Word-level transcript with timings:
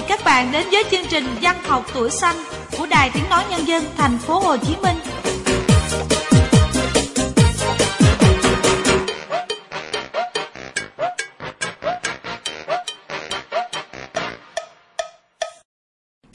mời 0.00 0.08
các 0.08 0.24
bạn 0.24 0.52
đến 0.52 0.66
với 0.72 0.84
chương 0.90 1.06
trình 1.08 1.24
Văn 1.42 1.56
học 1.62 1.84
tuổi 1.94 2.10
xanh 2.10 2.36
của 2.78 2.86
Đài 2.86 3.10
Tiếng 3.14 3.24
nói 3.30 3.44
Nhân 3.50 3.66
dân 3.66 3.84
thành 3.96 4.18
phố 4.18 4.38
Hồ 4.38 4.56
Chí 4.56 4.76
Minh. 4.82 5.19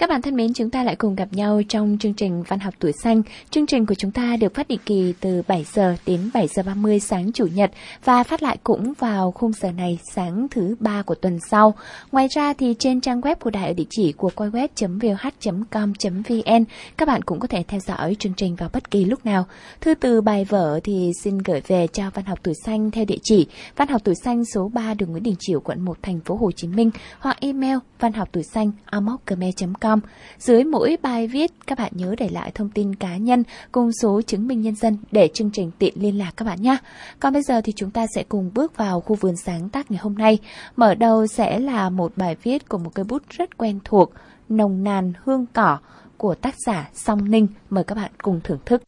Các 0.05 0.09
bạn 0.09 0.21
thân 0.21 0.35
mến, 0.35 0.53
chúng 0.53 0.69
ta 0.69 0.83
lại 0.83 0.95
cùng 0.95 1.15
gặp 1.15 1.27
nhau 1.31 1.61
trong 1.69 1.97
chương 1.99 2.13
trình 2.13 2.43
Văn 2.47 2.59
học 2.59 2.73
tuổi 2.79 2.91
xanh. 3.03 3.21
Chương 3.49 3.65
trình 3.65 3.85
của 3.85 3.93
chúng 3.93 4.11
ta 4.11 4.37
được 4.39 4.55
phát 4.55 4.67
định 4.67 4.79
kỳ 4.85 5.13
từ 5.19 5.41
7 5.47 5.65
giờ 5.73 5.95
đến 6.05 6.29
7 6.33 6.47
giờ 6.47 6.63
30 6.63 6.99
sáng 6.99 7.31
Chủ 7.31 7.47
nhật 7.47 7.71
và 8.03 8.23
phát 8.23 8.43
lại 8.43 8.57
cũng 8.63 8.93
vào 8.99 9.31
khung 9.31 9.53
giờ 9.53 9.71
này 9.71 9.99
sáng 10.13 10.47
thứ 10.51 10.75
ba 10.79 11.01
của 11.01 11.15
tuần 11.15 11.39
sau. 11.49 11.73
Ngoài 12.11 12.27
ra 12.35 12.53
thì 12.53 12.75
trên 12.79 13.01
trang 13.01 13.21
web 13.21 13.35
của 13.35 13.49
đài 13.49 13.67
ở 13.67 13.73
địa 13.73 13.83
chỉ 13.89 14.11
của 14.11 14.29
coi 14.35 14.49
web.vh.com.vn 14.49 14.93
các 16.97 17.07
bạn 17.07 17.21
cũng 17.21 17.39
có 17.39 17.47
thể 17.47 17.63
theo 17.67 17.79
dõi 17.79 18.15
chương 18.19 18.33
trình 18.33 18.55
vào 18.55 18.69
bất 18.73 18.91
kỳ 18.91 19.05
lúc 19.05 19.25
nào. 19.25 19.45
Thư 19.81 19.93
từ 19.93 20.21
bài 20.21 20.45
vở 20.45 20.79
thì 20.83 21.11
xin 21.23 21.37
gửi 21.37 21.61
về 21.67 21.87
cho 21.87 22.09
Văn 22.13 22.25
học 22.25 22.39
tuổi 22.43 22.53
xanh 22.65 22.91
theo 22.91 23.05
địa 23.05 23.19
chỉ 23.23 23.47
Văn 23.75 23.87
học 23.87 24.01
tuổi 24.03 24.15
xanh 24.23 24.45
số 24.45 24.71
3 24.73 24.93
đường 24.93 25.11
Nguyễn 25.11 25.23
Đình 25.23 25.35
Chiểu 25.39 25.59
quận 25.59 25.81
1 25.81 25.97
thành 26.01 26.19
phố 26.19 26.35
Hồ 26.35 26.51
Chí 26.51 26.67
Minh 26.67 26.91
hoặc 27.19 27.37
email 27.39 27.77
văn 27.99 28.13
học 28.13 28.29
tuổi 28.31 28.43
xanh 28.43 28.71
gmail.com 29.27 29.94
com. 29.95 30.09
Dưới 30.39 30.63
mỗi 30.63 30.97
bài 31.01 31.27
viết, 31.27 31.51
các 31.67 31.77
bạn 31.77 31.91
nhớ 31.95 32.15
để 32.17 32.29
lại 32.29 32.51
thông 32.55 32.69
tin 32.69 32.95
cá 32.95 33.17
nhân 33.17 33.43
cùng 33.71 33.91
số 34.01 34.21
chứng 34.21 34.47
minh 34.47 34.61
nhân 34.61 34.75
dân 34.75 34.97
để 35.11 35.29
chương 35.33 35.49
trình 35.53 35.71
tiện 35.79 35.93
liên 35.95 36.17
lạc 36.17 36.31
các 36.37 36.45
bạn 36.45 36.61
nhé. 36.61 36.77
Còn 37.19 37.33
bây 37.33 37.41
giờ 37.41 37.61
thì 37.61 37.73
chúng 37.75 37.91
ta 37.91 38.05
sẽ 38.15 38.23
cùng 38.23 38.51
bước 38.53 38.77
vào 38.77 39.01
khu 39.01 39.15
vườn 39.15 39.35
sáng 39.35 39.69
tác 39.69 39.91
ngày 39.91 39.99
hôm 40.03 40.15
nay. 40.15 40.37
Mở 40.75 40.95
đầu 40.95 41.27
sẽ 41.27 41.59
là 41.59 41.89
một 41.89 42.11
bài 42.15 42.35
viết 42.43 42.69
của 42.69 42.77
một 42.77 42.91
cây 42.93 43.03
bút 43.03 43.23
rất 43.29 43.57
quen 43.57 43.79
thuộc, 43.83 44.11
Nồng 44.49 44.83
nàn 44.83 45.13
hương 45.23 45.45
cỏ 45.53 45.77
của 46.17 46.35
tác 46.35 46.55
giả 46.65 46.89
Song 46.93 47.31
Ninh. 47.31 47.47
Mời 47.69 47.83
các 47.83 47.95
bạn 47.95 48.11
cùng 48.17 48.39
thưởng 48.43 48.59
thức. 48.65 48.83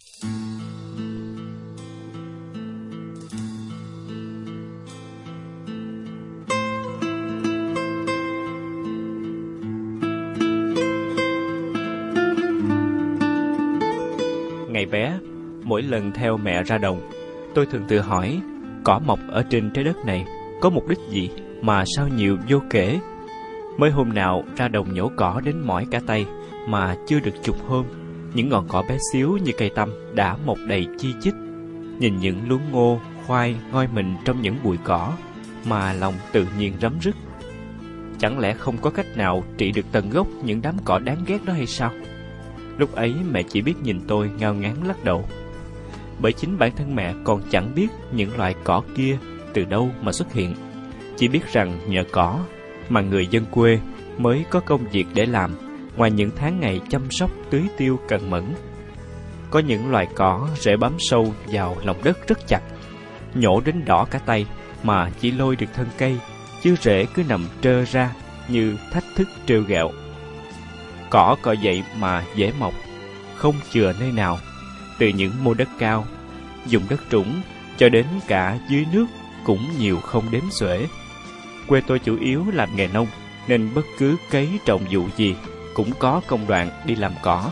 Ngày 14.77 14.85
bé, 14.85 15.19
mỗi 15.63 15.81
lần 15.81 16.11
theo 16.11 16.37
mẹ 16.37 16.63
ra 16.63 16.77
đồng, 16.77 17.09
tôi 17.55 17.65
thường 17.65 17.85
tự 17.87 17.99
hỏi, 17.99 18.41
cỏ 18.83 18.99
mọc 19.05 19.19
ở 19.29 19.43
trên 19.49 19.71
trái 19.71 19.83
đất 19.83 19.97
này 20.05 20.25
có 20.61 20.69
mục 20.69 20.87
đích 20.87 20.99
gì 21.09 21.29
mà 21.61 21.83
sao 21.95 22.07
nhiều 22.07 22.37
vô 22.49 22.61
kể. 22.69 22.99
Mới 23.77 23.91
hôm 23.91 24.13
nào 24.13 24.43
ra 24.55 24.67
đồng 24.67 24.93
nhổ 24.93 25.11
cỏ 25.15 25.41
đến 25.45 25.59
mỏi 25.59 25.85
cả 25.91 25.99
tay 26.07 26.25
mà 26.67 26.95
chưa 27.07 27.19
được 27.19 27.43
chục 27.43 27.67
hôm, 27.67 27.85
những 28.33 28.49
ngọn 28.49 28.67
cỏ 28.67 28.83
bé 28.89 28.97
xíu 29.13 29.37
như 29.43 29.51
cây 29.57 29.69
tăm 29.75 29.89
đã 30.15 30.37
mọc 30.45 30.57
đầy 30.67 30.87
chi 30.97 31.13
chít. 31.21 31.33
Nhìn 31.99 32.17
những 32.19 32.49
luống 32.49 32.71
ngô, 32.71 32.99
khoai 33.25 33.55
ngoi 33.71 33.87
mình 33.93 34.15
trong 34.25 34.41
những 34.41 34.55
bụi 34.63 34.77
cỏ 34.83 35.13
mà 35.65 35.93
lòng 35.93 36.13
tự 36.31 36.47
nhiên 36.59 36.73
rấm 36.81 36.93
rứt. 37.01 37.15
Chẳng 38.19 38.39
lẽ 38.39 38.53
không 38.53 38.77
có 38.77 38.89
cách 38.89 39.17
nào 39.17 39.43
trị 39.57 39.71
được 39.71 39.85
tận 39.91 40.09
gốc 40.09 40.27
những 40.43 40.61
đám 40.61 40.75
cỏ 40.85 40.99
đáng 40.99 41.23
ghét 41.27 41.45
đó 41.45 41.53
hay 41.53 41.65
sao? 41.65 41.91
Lúc 42.77 42.95
ấy 42.95 43.15
mẹ 43.31 43.43
chỉ 43.43 43.61
biết 43.61 43.75
nhìn 43.83 43.99
tôi 44.07 44.31
ngao 44.39 44.53
ngán 44.53 44.75
lắc 44.85 45.03
đầu. 45.03 45.25
Bởi 46.19 46.33
chính 46.33 46.57
bản 46.57 46.71
thân 46.75 46.95
mẹ 46.95 47.13
còn 47.23 47.41
chẳng 47.49 47.75
biết 47.75 47.87
những 48.11 48.37
loại 48.37 48.55
cỏ 48.63 48.81
kia 48.95 49.17
từ 49.53 49.63
đâu 49.63 49.89
mà 50.01 50.11
xuất 50.11 50.33
hiện. 50.33 50.55
Chỉ 51.17 51.27
biết 51.27 51.53
rằng 51.53 51.79
nhờ 51.87 52.03
cỏ 52.11 52.39
mà 52.89 53.01
người 53.01 53.27
dân 53.27 53.45
quê 53.51 53.79
mới 54.17 54.45
có 54.49 54.59
công 54.59 54.87
việc 54.91 55.05
để 55.13 55.25
làm 55.25 55.51
Ngoài 55.97 56.11
những 56.11 56.31
tháng 56.35 56.59
ngày 56.59 56.81
chăm 56.89 57.01
sóc 57.11 57.31
tưới 57.49 57.63
tiêu 57.77 57.99
cần 58.07 58.29
mẫn. 58.29 58.43
Có 59.49 59.59
những 59.59 59.91
loài 59.91 60.07
cỏ 60.15 60.49
rễ 60.59 60.77
bám 60.77 60.93
sâu 60.99 61.33
vào 61.47 61.75
lòng 61.83 61.97
đất 62.03 62.27
rất 62.27 62.47
chặt, 62.47 62.61
Nhổ 63.35 63.61
đến 63.65 63.85
đỏ 63.85 64.07
cả 64.11 64.19
tay 64.19 64.45
mà 64.83 65.11
chỉ 65.19 65.31
lôi 65.31 65.55
được 65.55 65.67
thân 65.73 65.87
cây, 65.97 66.17
Chứ 66.63 66.75
rễ 66.81 67.05
cứ 67.13 67.23
nằm 67.29 67.45
trơ 67.61 67.83
ra 67.83 68.13
như 68.47 68.77
thách 68.91 69.03
thức 69.15 69.27
trêu 69.45 69.61
ghẹo. 69.61 69.89
Cỏ 71.09 71.35
cọ 71.41 71.51
dậy 71.51 71.83
mà 71.99 72.23
dễ 72.35 72.51
mọc, 72.59 72.73
không 73.35 73.55
chừa 73.71 73.93
nơi 73.99 74.11
nào, 74.11 74.39
từ 74.99 75.07
những 75.07 75.31
mô 75.43 75.53
đất 75.53 75.69
cao, 75.79 76.05
dùng 76.65 76.83
đất 76.89 77.01
trũng 77.11 77.41
cho 77.77 77.89
đến 77.89 78.05
cả 78.27 78.57
dưới 78.69 78.85
nước 78.91 79.05
cũng 79.45 79.67
nhiều 79.79 79.99
không 79.99 80.23
đếm 80.31 80.43
xuể. 80.51 80.87
Quê 81.67 81.81
tôi 81.87 81.99
chủ 81.99 82.17
yếu 82.19 82.43
làm 82.53 82.75
nghề 82.75 82.87
nông, 82.87 83.07
nên 83.47 83.69
bất 83.73 83.85
cứ 83.97 84.15
cấy 84.31 84.49
trồng 84.65 84.81
vụ 84.91 85.03
gì 85.17 85.35
cũng 85.73 85.91
có 85.99 86.21
công 86.27 86.47
đoạn 86.47 86.69
đi 86.85 86.95
làm 86.95 87.11
cỏ. 87.23 87.51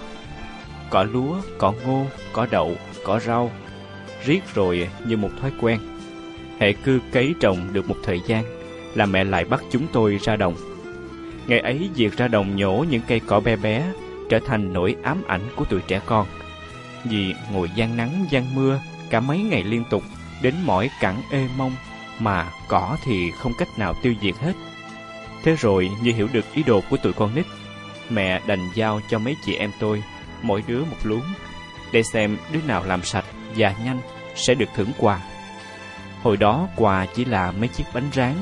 Cỏ 0.90 1.04
lúa, 1.04 1.36
cỏ 1.58 1.74
ngô, 1.86 2.06
cỏ 2.34 2.48
đậu, 2.52 2.76
cỏ 3.06 3.20
rau, 3.20 3.52
riết 4.26 4.42
rồi 4.56 4.90
như 5.06 5.18
một 5.18 5.30
thói 5.42 5.52
quen. 5.62 5.80
Hệ 6.60 6.74
cư 6.74 7.00
cấy 7.12 7.34
trồng 7.40 7.74
được 7.74 7.90
một 7.90 7.98
thời 8.04 8.22
gian, 8.28 8.44
là 8.96 9.06
mẹ 9.06 9.24
lại 9.24 9.46
bắt 9.46 9.64
chúng 9.72 9.88
tôi 9.94 10.20
ra 10.22 10.36
đồng 10.36 10.75
Ngày 11.48 11.60
ấy 11.60 11.90
việc 11.96 12.18
ra 12.18 12.28
đồng 12.28 12.56
nhổ 12.56 12.86
những 12.90 13.02
cây 13.08 13.22
cỏ 13.28 13.40
bé 13.40 13.56
bé 13.56 13.92
trở 14.30 14.40
thành 14.46 14.74
nỗi 14.74 14.96
ám 15.04 15.24
ảnh 15.28 15.42
của 15.56 15.66
tuổi 15.70 15.82
trẻ 15.88 16.02
con. 16.06 16.28
Vì 17.04 17.34
ngồi 17.52 17.70
gian 17.76 17.98
nắng 17.98 18.26
gian 18.30 18.56
mưa 18.56 18.80
cả 19.10 19.20
mấy 19.20 19.38
ngày 19.40 19.64
liên 19.64 19.84
tục 19.90 20.04
đến 20.42 20.56
mỏi 20.66 20.90
cẳng 21.02 21.22
ê 21.32 21.48
mông 21.58 21.76
mà 22.20 22.52
cỏ 22.68 22.98
thì 23.04 23.32
không 23.32 23.54
cách 23.58 23.80
nào 23.80 23.94
tiêu 24.02 24.14
diệt 24.22 24.36
hết. 24.38 24.54
Thế 25.44 25.56
rồi 25.56 25.90
như 26.02 26.14
hiểu 26.14 26.28
được 26.34 26.54
ý 26.54 26.64
đồ 26.64 26.82
của 26.90 26.98
tụi 26.98 27.14
con 27.14 27.36
nít, 27.36 27.46
mẹ 28.10 28.42
đành 28.48 28.70
giao 28.76 29.02
cho 29.10 29.20
mấy 29.20 29.36
chị 29.46 29.56
em 29.56 29.72
tôi 29.80 30.04
mỗi 30.42 30.64
đứa 30.68 30.80
một 30.80 30.98
luống 31.04 31.26
để 31.92 32.04
xem 32.04 32.38
đứa 32.52 32.62
nào 32.68 32.84
làm 32.86 33.04
sạch 33.04 33.26
và 33.58 33.76
nhanh 33.86 34.00
sẽ 34.36 34.56
được 34.56 34.70
thưởng 34.76 34.92
quà. 34.98 35.20
Hồi 36.24 36.38
đó 36.38 36.68
quà 36.76 37.06
chỉ 37.16 37.26
là 37.26 37.52
mấy 37.52 37.68
chiếc 37.68 37.84
bánh 37.94 38.10
rán, 38.14 38.34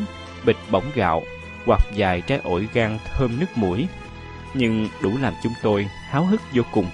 bịch 0.45 0.57
bỏng 0.71 0.85
gạo 0.95 1.23
hoặc 1.65 1.81
vài 1.95 2.21
trái 2.21 2.39
ổi 2.43 2.67
gan 2.73 2.97
thơm 3.05 3.39
nước 3.39 3.45
mũi, 3.55 3.87
nhưng 4.53 4.87
đủ 5.01 5.17
làm 5.21 5.33
chúng 5.43 5.53
tôi 5.61 5.87
háo 6.09 6.25
hức 6.25 6.41
vô 6.53 6.63
cùng. 6.71 6.85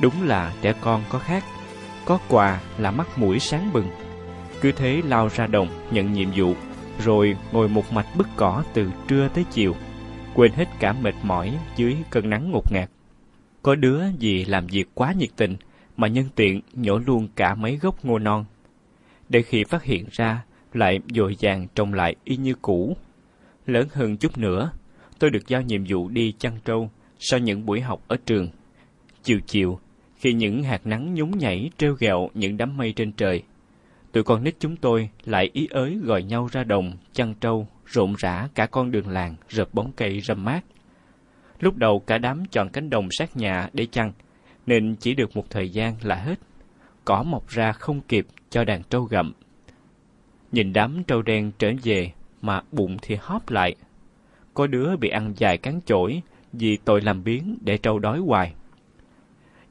Đúng 0.00 0.22
là 0.22 0.52
trẻ 0.62 0.72
con 0.80 1.02
có 1.08 1.18
khác, 1.18 1.44
có 2.04 2.18
quà 2.28 2.60
là 2.78 2.90
mắt 2.90 3.18
mũi 3.18 3.38
sáng 3.38 3.72
bừng. 3.72 3.86
Cứ 4.60 4.72
thế 4.72 5.02
lao 5.04 5.28
ra 5.28 5.46
đồng 5.46 5.68
nhận 5.90 6.12
nhiệm 6.12 6.28
vụ, 6.36 6.54
rồi 6.98 7.36
ngồi 7.52 7.68
một 7.68 7.92
mạch 7.92 8.06
bứt 8.16 8.28
cỏ 8.36 8.64
từ 8.72 8.90
trưa 9.08 9.28
tới 9.28 9.44
chiều, 9.50 9.74
quên 10.34 10.52
hết 10.52 10.68
cả 10.80 10.92
mệt 10.92 11.14
mỏi 11.22 11.58
dưới 11.76 11.96
cơn 12.10 12.30
nắng 12.30 12.50
ngột 12.52 12.72
ngạt. 12.72 12.90
Có 13.62 13.74
đứa 13.74 14.02
vì 14.20 14.44
làm 14.44 14.66
việc 14.66 14.84
quá 14.94 15.12
nhiệt 15.12 15.30
tình 15.36 15.56
mà 15.96 16.08
nhân 16.08 16.28
tiện 16.34 16.60
nhổ 16.72 16.98
luôn 16.98 17.28
cả 17.36 17.54
mấy 17.54 17.76
gốc 17.76 18.04
ngô 18.04 18.18
non. 18.18 18.44
Để 19.28 19.42
khi 19.42 19.64
phát 19.64 19.82
hiện 19.82 20.06
ra, 20.12 20.42
lại 20.72 21.00
dội 21.14 21.36
vàng 21.40 21.66
trồng 21.74 21.94
lại 21.94 22.16
y 22.24 22.36
như 22.36 22.54
cũ 22.62 22.96
Lớn 23.66 23.88
hơn 23.92 24.16
chút 24.16 24.38
nữa, 24.38 24.72
tôi 25.18 25.30
được 25.30 25.48
giao 25.48 25.62
nhiệm 25.62 25.84
vụ 25.88 26.08
đi 26.08 26.32
chăn 26.38 26.58
trâu 26.64 26.90
sau 27.18 27.40
những 27.40 27.66
buổi 27.66 27.80
học 27.80 28.02
ở 28.08 28.16
trường. 28.26 28.48
Chiều 29.22 29.40
chiều, 29.46 29.78
khi 30.16 30.32
những 30.32 30.62
hạt 30.62 30.86
nắng 30.86 31.14
nhúng 31.14 31.38
nhảy 31.38 31.70
treo 31.78 31.94
ghẹo 31.94 32.28
những 32.34 32.56
đám 32.56 32.76
mây 32.76 32.92
trên 32.92 33.12
trời, 33.12 33.42
tụi 34.12 34.22
con 34.22 34.44
nít 34.44 34.54
chúng 34.58 34.76
tôi 34.76 35.10
lại 35.24 35.50
ý 35.52 35.68
ới 35.70 35.98
gọi 36.04 36.22
nhau 36.22 36.48
ra 36.52 36.64
đồng 36.64 36.96
chăn 37.12 37.34
trâu 37.40 37.66
rộn 37.86 38.14
rã 38.18 38.48
cả 38.54 38.66
con 38.66 38.90
đường 38.90 39.08
làng 39.08 39.34
rợp 39.48 39.74
bóng 39.74 39.92
cây 39.96 40.20
râm 40.20 40.44
mát. 40.44 40.64
Lúc 41.60 41.76
đầu 41.76 42.00
cả 42.00 42.18
đám 42.18 42.44
chọn 42.50 42.68
cánh 42.68 42.90
đồng 42.90 43.08
sát 43.10 43.36
nhà 43.36 43.68
để 43.72 43.86
chăn, 43.86 44.12
nên 44.66 44.96
chỉ 45.00 45.14
được 45.14 45.36
một 45.36 45.50
thời 45.50 45.70
gian 45.70 45.96
là 46.02 46.14
hết. 46.14 46.38
Cỏ 47.04 47.22
mọc 47.22 47.48
ra 47.48 47.72
không 47.72 48.00
kịp 48.00 48.26
cho 48.50 48.64
đàn 48.64 48.82
trâu 48.82 49.02
gặm. 49.02 49.32
Nhìn 50.52 50.72
đám 50.72 51.04
trâu 51.04 51.22
đen 51.22 51.52
trở 51.58 51.72
về 51.82 52.12
mà 52.42 52.60
bụng 52.72 52.96
thì 53.02 53.16
hóp 53.20 53.50
lại. 53.50 53.74
Có 54.54 54.66
đứa 54.66 54.96
bị 54.96 55.08
ăn 55.08 55.32
dài 55.36 55.58
cắn 55.58 55.80
chổi 55.86 56.22
vì 56.52 56.76
tội 56.76 57.00
làm 57.00 57.24
biến 57.24 57.58
để 57.60 57.78
trâu 57.78 57.98
đói 57.98 58.18
hoài. 58.18 58.54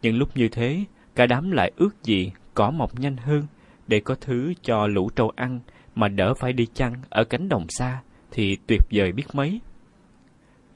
Những 0.01 0.17
lúc 0.17 0.37
như 0.37 0.47
thế, 0.47 0.83
cả 1.15 1.25
đám 1.25 1.51
lại 1.51 1.71
ước 1.75 2.03
gì 2.03 2.31
cỏ 2.53 2.71
mọc 2.71 2.99
nhanh 2.99 3.17
hơn 3.17 3.43
để 3.87 3.99
có 3.99 4.15
thứ 4.21 4.53
cho 4.61 4.87
lũ 4.87 5.09
trâu 5.15 5.31
ăn 5.35 5.59
mà 5.95 6.07
đỡ 6.07 6.33
phải 6.33 6.53
đi 6.53 6.65
chăn 6.73 6.93
ở 7.09 7.23
cánh 7.23 7.49
đồng 7.49 7.65
xa 7.69 8.01
thì 8.31 8.57
tuyệt 8.67 8.81
vời 8.91 9.11
biết 9.11 9.25
mấy. 9.33 9.61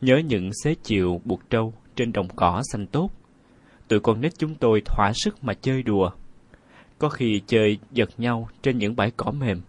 Nhớ 0.02 0.18
những 0.18 0.50
xế 0.64 0.76
chiều 0.84 1.22
buộc 1.26 1.50
trâu 1.50 1.74
trên 1.96 2.12
đồng 2.12 2.28
cỏ 2.36 2.62
xanh 2.72 2.88
tốt, 2.88 3.10
tụi 3.88 4.00
con 4.00 4.22
nít 4.22 4.32
chúng 4.38 4.56
tôi 4.56 4.82
thỏa 4.86 5.12
sức 5.14 5.44
mà 5.44 5.54
chơi 5.54 5.84
đùa. 5.84 6.12
Có 7.00 7.10
khi 7.10 7.42
chơi 7.48 7.78
giật 7.92 8.10
nhau 8.18 8.50
trên 8.62 8.78
những 8.78 8.96
bãi 8.96 9.12
cỏ 9.18 9.32
mềm, 9.32 9.62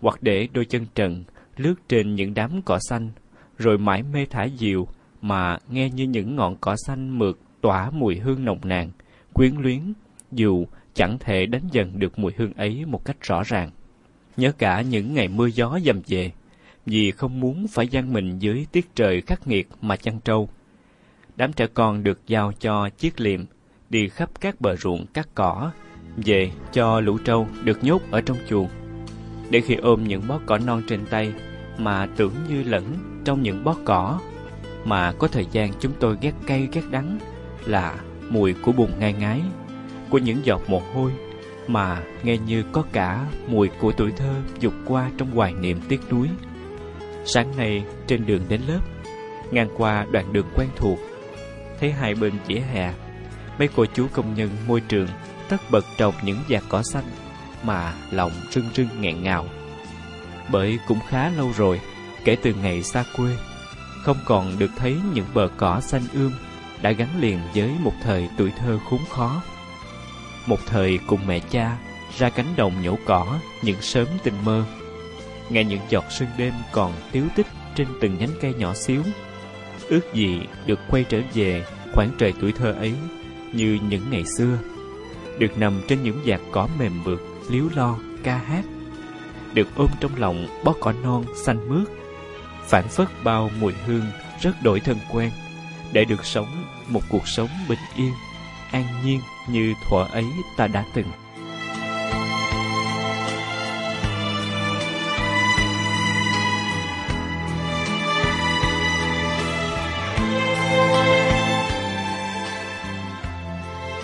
hoặc 0.00 0.22
để 0.22 0.48
đôi 0.52 0.64
chân 0.64 0.86
trần 0.94 1.24
lướt 1.60 1.74
trên 1.88 2.14
những 2.14 2.34
đám 2.34 2.62
cỏ 2.62 2.78
xanh, 2.88 3.10
rồi 3.58 3.78
mãi 3.78 4.02
mê 4.02 4.26
thả 4.30 4.48
diều 4.58 4.86
mà 5.22 5.58
nghe 5.70 5.90
như 5.90 6.04
những 6.04 6.36
ngọn 6.36 6.56
cỏ 6.60 6.76
xanh 6.86 7.18
mượt 7.18 7.38
tỏa 7.60 7.90
mùi 7.90 8.16
hương 8.16 8.44
nồng 8.44 8.58
nàn, 8.62 8.90
quyến 9.32 9.54
luyến, 9.54 9.92
dù 10.32 10.66
chẳng 10.94 11.18
thể 11.18 11.46
đánh 11.46 11.68
dần 11.72 11.98
được 11.98 12.18
mùi 12.18 12.32
hương 12.36 12.52
ấy 12.52 12.84
một 12.86 13.04
cách 13.04 13.16
rõ 13.20 13.42
ràng. 13.42 13.70
Nhớ 14.36 14.52
cả 14.52 14.80
những 14.80 15.14
ngày 15.14 15.28
mưa 15.28 15.46
gió 15.46 15.78
dầm 15.84 16.00
về, 16.06 16.32
vì 16.86 17.10
không 17.10 17.40
muốn 17.40 17.66
phải 17.68 17.88
gian 17.88 18.12
mình 18.12 18.38
dưới 18.38 18.66
tiết 18.72 18.94
trời 18.94 19.20
khắc 19.20 19.48
nghiệt 19.48 19.68
mà 19.80 19.96
chăn 19.96 20.20
trâu. 20.20 20.48
Đám 21.36 21.52
trẻ 21.52 21.66
con 21.74 22.02
được 22.02 22.20
giao 22.26 22.52
cho 22.60 22.88
chiếc 22.88 23.20
liềm 23.20 23.44
đi 23.90 24.08
khắp 24.08 24.30
các 24.40 24.60
bờ 24.60 24.76
ruộng 24.76 25.06
cắt 25.06 25.28
cỏ, 25.34 25.72
về 26.16 26.50
cho 26.72 27.00
lũ 27.00 27.18
trâu 27.24 27.48
được 27.64 27.84
nhốt 27.84 28.02
ở 28.10 28.20
trong 28.20 28.36
chuồng. 28.48 28.68
Để 29.50 29.60
khi 29.60 29.74
ôm 29.74 30.04
những 30.04 30.28
bó 30.28 30.40
cỏ 30.46 30.58
non 30.58 30.82
trên 30.88 31.06
tay 31.10 31.32
mà 31.78 32.06
tưởng 32.16 32.34
như 32.48 32.62
lẫn 32.62 32.84
trong 33.24 33.42
những 33.42 33.64
bó 33.64 33.76
cỏ 33.84 34.20
mà 34.84 35.12
có 35.12 35.28
thời 35.28 35.46
gian 35.52 35.72
chúng 35.80 35.92
tôi 36.00 36.16
ghét 36.20 36.32
cay 36.46 36.68
ghét 36.72 36.82
đắng 36.90 37.18
là 37.66 37.94
mùi 38.30 38.54
của 38.54 38.72
bùn 38.72 38.90
ngai 38.98 39.12
ngái, 39.12 39.42
của 40.10 40.18
những 40.18 40.38
giọt 40.44 40.62
mồ 40.68 40.82
hôi 40.94 41.12
mà 41.66 42.02
nghe 42.22 42.38
như 42.38 42.64
có 42.72 42.84
cả 42.92 43.26
mùi 43.46 43.68
của 43.68 43.92
tuổi 43.92 44.12
thơ 44.12 44.34
dục 44.60 44.74
qua 44.86 45.10
trong 45.18 45.30
hoài 45.30 45.52
niệm 45.52 45.80
tiếc 45.88 46.00
nuối. 46.12 46.28
Sáng 47.24 47.56
nay 47.56 47.84
trên 48.06 48.26
đường 48.26 48.42
đến 48.48 48.60
lớp, 48.68 48.80
ngang 49.50 49.68
qua 49.76 50.06
đoạn 50.12 50.32
đường 50.32 50.46
quen 50.54 50.68
thuộc, 50.76 50.98
thấy 51.80 51.92
hai 51.92 52.14
bên 52.14 52.32
vỉa 52.46 52.60
hè, 52.72 52.92
mấy 53.58 53.68
cô 53.76 53.84
chú 53.94 54.06
công 54.12 54.34
nhân 54.34 54.50
môi 54.68 54.80
trường 54.80 55.08
tất 55.48 55.56
bật 55.70 55.84
trồng 55.96 56.14
những 56.24 56.38
giạt 56.50 56.62
cỏ 56.68 56.82
xanh 56.82 57.04
mà 57.62 57.94
lòng 58.10 58.32
rưng 58.50 58.68
rưng 58.74 58.88
nghẹn 59.00 59.22
ngào. 59.22 59.44
Bởi 60.50 60.78
cũng 60.88 60.98
khá 61.08 61.30
lâu 61.30 61.52
rồi, 61.56 61.80
kể 62.24 62.36
từ 62.42 62.54
ngày 62.54 62.82
xa 62.82 63.04
quê, 63.16 63.36
không 64.02 64.16
còn 64.24 64.58
được 64.58 64.70
thấy 64.76 64.96
những 65.14 65.26
bờ 65.34 65.48
cỏ 65.56 65.80
xanh 65.80 66.02
ươm 66.12 66.32
đã 66.82 66.90
gắn 66.90 67.08
liền 67.20 67.38
với 67.54 67.70
một 67.80 67.92
thời 68.02 68.28
tuổi 68.38 68.52
thơ 68.58 68.78
khốn 68.90 69.00
khó. 69.10 69.42
Một 70.46 70.58
thời 70.66 70.98
cùng 71.06 71.26
mẹ 71.26 71.40
cha 71.40 71.76
ra 72.18 72.30
cánh 72.30 72.54
đồng 72.56 72.82
nhổ 72.82 72.96
cỏ 73.06 73.38
những 73.62 73.82
sớm 73.82 74.06
tình 74.22 74.34
mơ. 74.44 74.64
Nghe 75.50 75.64
những 75.64 75.80
giọt 75.88 76.04
sương 76.10 76.28
đêm 76.38 76.52
còn 76.72 76.92
tiếu 77.12 77.24
tích 77.36 77.46
trên 77.74 77.88
từng 78.00 78.18
nhánh 78.18 78.30
cây 78.40 78.54
nhỏ 78.54 78.74
xíu. 78.74 79.02
Ước 79.88 80.14
gì 80.14 80.40
được 80.66 80.80
quay 80.90 81.04
trở 81.04 81.20
về 81.34 81.64
khoảng 81.92 82.10
trời 82.18 82.32
tuổi 82.40 82.52
thơ 82.52 82.72
ấy 82.72 82.94
như 83.52 83.78
những 83.88 84.10
ngày 84.10 84.24
xưa. 84.38 84.58
Được 85.38 85.58
nằm 85.58 85.80
trên 85.88 86.02
những 86.02 86.22
giạt 86.26 86.40
cỏ 86.52 86.68
mềm 86.78 87.04
mượt, 87.04 87.20
liếu 87.50 87.64
lo, 87.74 87.98
ca 88.24 88.36
hát. 88.36 88.64
Được 89.58 89.68
ôm 89.76 89.90
trong 90.00 90.16
lòng 90.16 90.46
bó 90.64 90.74
cỏ 90.80 90.92
non 91.02 91.24
xanh 91.44 91.68
mướt. 91.68 91.88
Phản 92.62 92.88
phất 92.88 93.08
bao 93.24 93.50
mùi 93.60 93.72
hương 93.86 94.04
rất 94.40 94.62
đổi 94.62 94.80
thân 94.80 94.96
quen 95.12 95.30
để 95.92 96.04
được 96.04 96.24
sống 96.24 96.64
một 96.88 97.00
cuộc 97.08 97.28
sống 97.28 97.48
bình 97.68 97.78
yên, 97.96 98.12
an 98.72 98.84
nhiên 99.04 99.20
như 99.48 99.74
thuở 99.88 100.06
ấy 100.12 100.24
ta 100.56 100.66
đã 100.66 100.84
từng. 100.94 101.06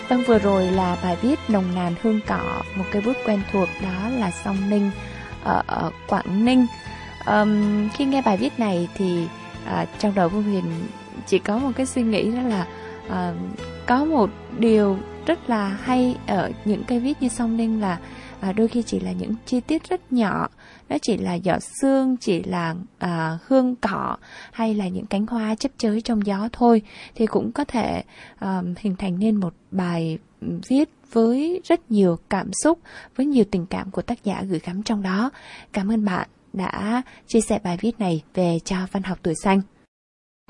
Vâng 0.08 0.22
vừa 0.26 0.38
rồi 0.38 0.66
là 0.66 0.96
bài 1.02 1.16
viết 1.22 1.38
Nồng 1.48 1.74
nàn 1.74 1.94
hương 2.02 2.20
cỏ 2.26 2.62
Một 2.76 2.84
cái 2.92 3.02
bước 3.02 3.16
quen 3.26 3.42
thuộc 3.52 3.68
đó 3.82 4.08
là 4.08 4.30
song 4.44 4.70
ninh 4.70 4.90
ở, 5.44 5.62
ở 5.66 5.90
Quảng 6.08 6.44
Ninh. 6.44 6.66
Um, 7.26 7.88
Khi 7.88 8.04
nghe 8.04 8.22
bài 8.22 8.36
viết 8.36 8.58
này 8.58 8.88
thì 8.94 9.26
uh, 9.82 9.88
trong 9.98 10.14
đầu 10.14 10.28
Phương 10.28 10.42
Huyền 10.42 10.64
chỉ 11.26 11.38
có 11.38 11.58
một 11.58 11.70
cái 11.76 11.86
suy 11.86 12.02
nghĩ 12.02 12.32
đó 12.32 12.42
là 12.42 12.66
uh, 13.06 13.36
có 13.86 14.04
một 14.04 14.30
điều 14.58 14.98
rất 15.26 15.50
là 15.50 15.68
hay 15.68 16.16
ở 16.26 16.50
những 16.64 16.84
cây 16.84 17.00
viết 17.00 17.22
như 17.22 17.28
song 17.28 17.56
ninh 17.56 17.80
là 17.80 17.98
à, 18.40 18.52
đôi 18.52 18.68
khi 18.68 18.82
chỉ 18.82 19.00
là 19.00 19.12
những 19.12 19.34
chi 19.46 19.60
tiết 19.60 19.88
rất 19.88 20.12
nhỏ. 20.12 20.48
Nó 20.88 20.96
chỉ 21.02 21.16
là 21.16 21.34
giọt 21.34 21.62
sương 21.80 22.16
chỉ 22.16 22.42
là 22.42 22.74
à, 22.98 23.38
hương 23.46 23.76
cỏ 23.76 24.16
hay 24.52 24.74
là 24.74 24.88
những 24.88 25.06
cánh 25.06 25.26
hoa 25.26 25.54
chấp 25.54 25.72
chới 25.78 26.00
trong 26.00 26.26
gió 26.26 26.48
thôi. 26.52 26.82
Thì 27.14 27.26
cũng 27.26 27.52
có 27.52 27.64
thể 27.64 28.02
à, 28.38 28.62
hình 28.78 28.96
thành 28.96 29.18
nên 29.18 29.36
một 29.36 29.54
bài 29.70 30.18
viết 30.68 30.90
với 31.14 31.60
rất 31.64 31.90
nhiều 31.90 32.18
cảm 32.30 32.52
xúc, 32.52 32.78
với 33.16 33.26
nhiều 33.26 33.44
tình 33.50 33.66
cảm 33.66 33.90
của 33.90 34.02
tác 34.02 34.24
giả 34.24 34.42
gửi 34.48 34.60
gắm 34.64 34.82
trong 34.82 35.02
đó. 35.02 35.30
Cảm 35.72 35.90
ơn 35.92 36.04
bạn 36.04 36.28
đã 36.52 37.02
chia 37.26 37.40
sẻ 37.40 37.58
bài 37.64 37.78
viết 37.80 38.00
này 38.00 38.22
về 38.34 38.58
cho 38.64 38.76
văn 38.92 39.02
học 39.02 39.18
tuổi 39.22 39.34
xanh. 39.34 39.60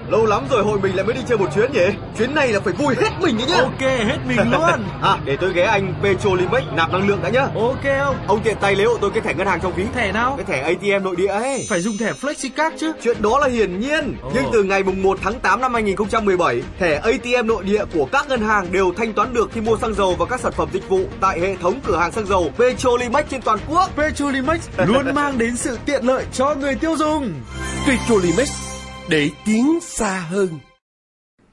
Lâu 0.09 0.27
lắm 0.27 0.45
rồi 0.51 0.63
hội 0.65 0.79
mình 0.81 0.97
lại 0.97 1.05
mới 1.05 1.15
đi 1.15 1.21
chơi 1.29 1.39
một 1.39 1.49
chuyến 1.55 1.73
nhỉ? 1.73 1.87
Chuyến 2.19 2.35
này 2.35 2.49
là 2.53 2.61
phải 2.61 2.73
vui 2.73 2.95
hết 3.01 3.11
mình 3.21 3.37
nhá. 3.37 3.57
Ok, 3.57 3.81
hết 3.81 4.19
mình 4.29 4.39
luôn. 4.53 4.85
à, 5.03 5.19
để 5.25 5.37
tôi 5.41 5.53
ghé 5.53 5.63
anh 5.63 5.95
Petrolimex 6.03 6.63
nạp 6.73 6.93
năng 6.93 7.09
lượng 7.09 7.21
đã 7.23 7.29
nhá. 7.29 7.41
Ok 7.55 7.83
không? 8.05 8.17
Ông 8.27 8.41
tiện 8.45 8.57
tay 8.61 8.75
lấy 8.77 8.87
hộ 8.87 8.97
tôi 9.01 9.11
cái 9.11 9.21
thẻ 9.21 9.35
ngân 9.35 9.47
hàng 9.47 9.61
trong 9.63 9.73
ví. 9.75 9.85
Thẻ 9.95 10.13
nào? 10.13 10.35
Cái 10.37 10.45
thẻ 10.47 10.61
ATM 10.61 11.05
nội 11.05 11.17
địa 11.17 11.27
ấy. 11.27 11.67
Phải 11.69 11.81
dùng 11.81 11.97
thẻ 11.99 12.13
FlexiCard 12.13 12.71
chứ. 12.81 12.93
Chuyện 13.03 13.23
đó 13.23 13.39
là 13.39 13.49
hiển 13.49 13.81
nhiên. 13.81 14.17
Oh. 14.27 14.33
Nhưng 14.35 14.45
từ 14.53 14.63
ngày 14.63 14.83
mùng 14.83 15.03
1 15.03 15.19
tháng 15.23 15.41
8 15.41 15.61
năm 15.61 15.75
2017, 15.75 16.63
thẻ 16.79 16.95
ATM 16.97 17.47
nội 17.47 17.65
địa 17.65 17.85
của 17.95 18.05
các 18.13 18.29
ngân 18.29 18.41
hàng 18.41 18.73
đều 18.73 18.93
thanh 18.97 19.13
toán 19.13 19.35
được 19.35 19.51
khi 19.55 19.61
mua 19.61 19.77
xăng 19.77 19.95
dầu 19.95 20.15
và 20.19 20.27
các 20.27 20.41
sản 20.41 20.53
phẩm 20.53 20.69
dịch 20.73 20.89
vụ 20.89 21.01
tại 21.21 21.41
hệ 21.41 21.57
thống 21.57 21.81
cửa 21.87 21.97
hàng 21.97 22.13
xăng 22.13 22.27
dầu 22.27 22.51
Petrolimex 22.59 23.25
trên 23.31 23.43
toàn 23.43 23.59
quốc. 23.69 23.91
Petrolimex 23.97 24.61
luôn 24.87 25.15
mang 25.15 25.39
đến 25.39 25.57
sự 25.57 25.79
tiện 25.87 26.05
lợi 26.07 26.25
cho 26.33 26.55
người 26.55 26.75
tiêu 26.75 26.97
dùng. 26.97 27.33
Petrolimex 27.87 28.51
để 29.09 29.31
tiến 29.45 29.81
xa 29.81 30.27
hơn. 30.31 30.49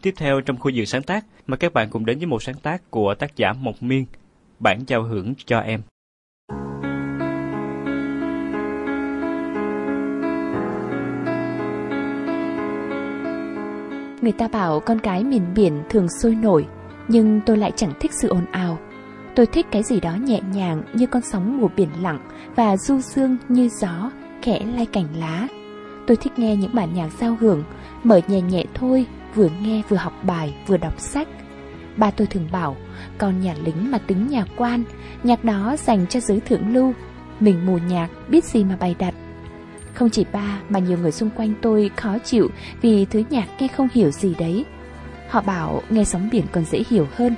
Tiếp 0.02 0.14
theo 0.18 0.42
trong 0.42 0.60
khu 0.60 0.72
vực 0.76 0.88
sáng 0.88 1.04
tác, 1.04 1.26
mời 1.48 1.58
các 1.58 1.74
bạn 1.74 1.90
cùng 1.90 2.06
đến 2.06 2.18
với 2.18 2.28
một 2.28 2.44
sáng 2.44 2.56
tác 2.64 2.92
của 2.92 3.16
tác 3.20 3.36
giả 3.36 3.54
Mộc 3.54 3.84
Miên, 3.84 4.06
bản 4.60 4.80
giao 4.88 5.04
hưởng 5.04 5.34
cho 5.46 5.60
em. 5.60 5.82
Người 14.22 14.32
ta 14.32 14.48
bảo 14.48 14.80
con 14.80 15.00
cái 15.00 15.24
miền 15.24 15.44
biển 15.56 15.84
thường 15.90 16.08
sôi 16.22 16.36
nổi, 16.36 16.68
nhưng 17.08 17.42
tôi 17.46 17.58
lại 17.58 17.72
chẳng 17.76 17.94
thích 18.00 18.12
sự 18.22 18.28
ồn 18.28 18.46
ào. 18.52 18.80
Tôi 19.36 19.46
thích 19.46 19.66
cái 19.72 19.84
gì 19.84 20.00
đó 20.00 20.16
nhẹ 20.16 20.40
nhàng 20.54 20.84
như 20.94 21.08
con 21.08 21.22
sóng 21.32 21.62
mùa 21.62 21.70
biển 21.76 21.90
lặng 22.02 22.20
và 22.56 22.78
du 22.78 23.00
dương 23.00 23.38
như 23.50 23.70
gió, 23.70 24.12
khẽ 24.42 24.60
lay 24.76 24.86
cành 24.86 25.08
lá, 25.16 25.48
Tôi 26.08 26.18
thích 26.18 26.40
nghe 26.40 26.56
những 26.56 26.76
bản 26.76 26.94
nhạc 26.94 27.10
giao 27.20 27.38
hưởng, 27.40 27.64
mở 28.04 28.22
nhẹ 28.28 28.42
nhẹ 28.42 28.64
thôi, 28.74 29.06
vừa 29.36 29.50
nghe 29.62 29.82
vừa 29.90 29.98
học 29.98 30.14
bài, 30.24 30.54
vừa 30.68 30.78
đọc 30.78 31.00
sách. 31.00 31.28
Ba 31.98 32.12
tôi 32.12 32.28
thường 32.28 32.48
bảo, 32.52 32.76
con 33.18 33.42
nhà 33.42 33.56
lính 33.64 33.92
mà 33.92 33.98
tính 33.98 34.28
nhà 34.28 34.46
quan, 34.56 34.84
nhạc 35.24 35.44
đó 35.44 35.76
dành 35.80 36.08
cho 36.08 36.20
giới 36.20 36.40
thượng 36.40 36.74
lưu. 36.74 36.94
Mình 37.40 37.66
mù 37.66 37.78
nhạc, 37.78 38.10
biết 38.30 38.46
gì 38.46 38.64
mà 38.64 38.76
bày 38.80 38.96
đặt. 39.00 39.14
Không 39.94 40.10
chỉ 40.10 40.26
ba 40.32 40.60
mà 40.70 40.80
nhiều 40.80 40.98
người 40.98 41.12
xung 41.12 41.30
quanh 41.30 41.54
tôi 41.62 41.92
khó 41.96 42.18
chịu 42.24 42.50
vì 42.82 43.06
thứ 43.06 43.24
nhạc 43.30 43.48
nghe 43.60 43.68
không 43.68 43.88
hiểu 43.94 44.12
gì 44.12 44.36
đấy. 44.40 44.66
Họ 45.30 45.42
bảo 45.42 45.82
nghe 45.90 46.04
sóng 46.04 46.30
biển 46.32 46.46
còn 46.52 46.66
dễ 46.66 46.84
hiểu 46.90 47.08
hơn. 47.16 47.36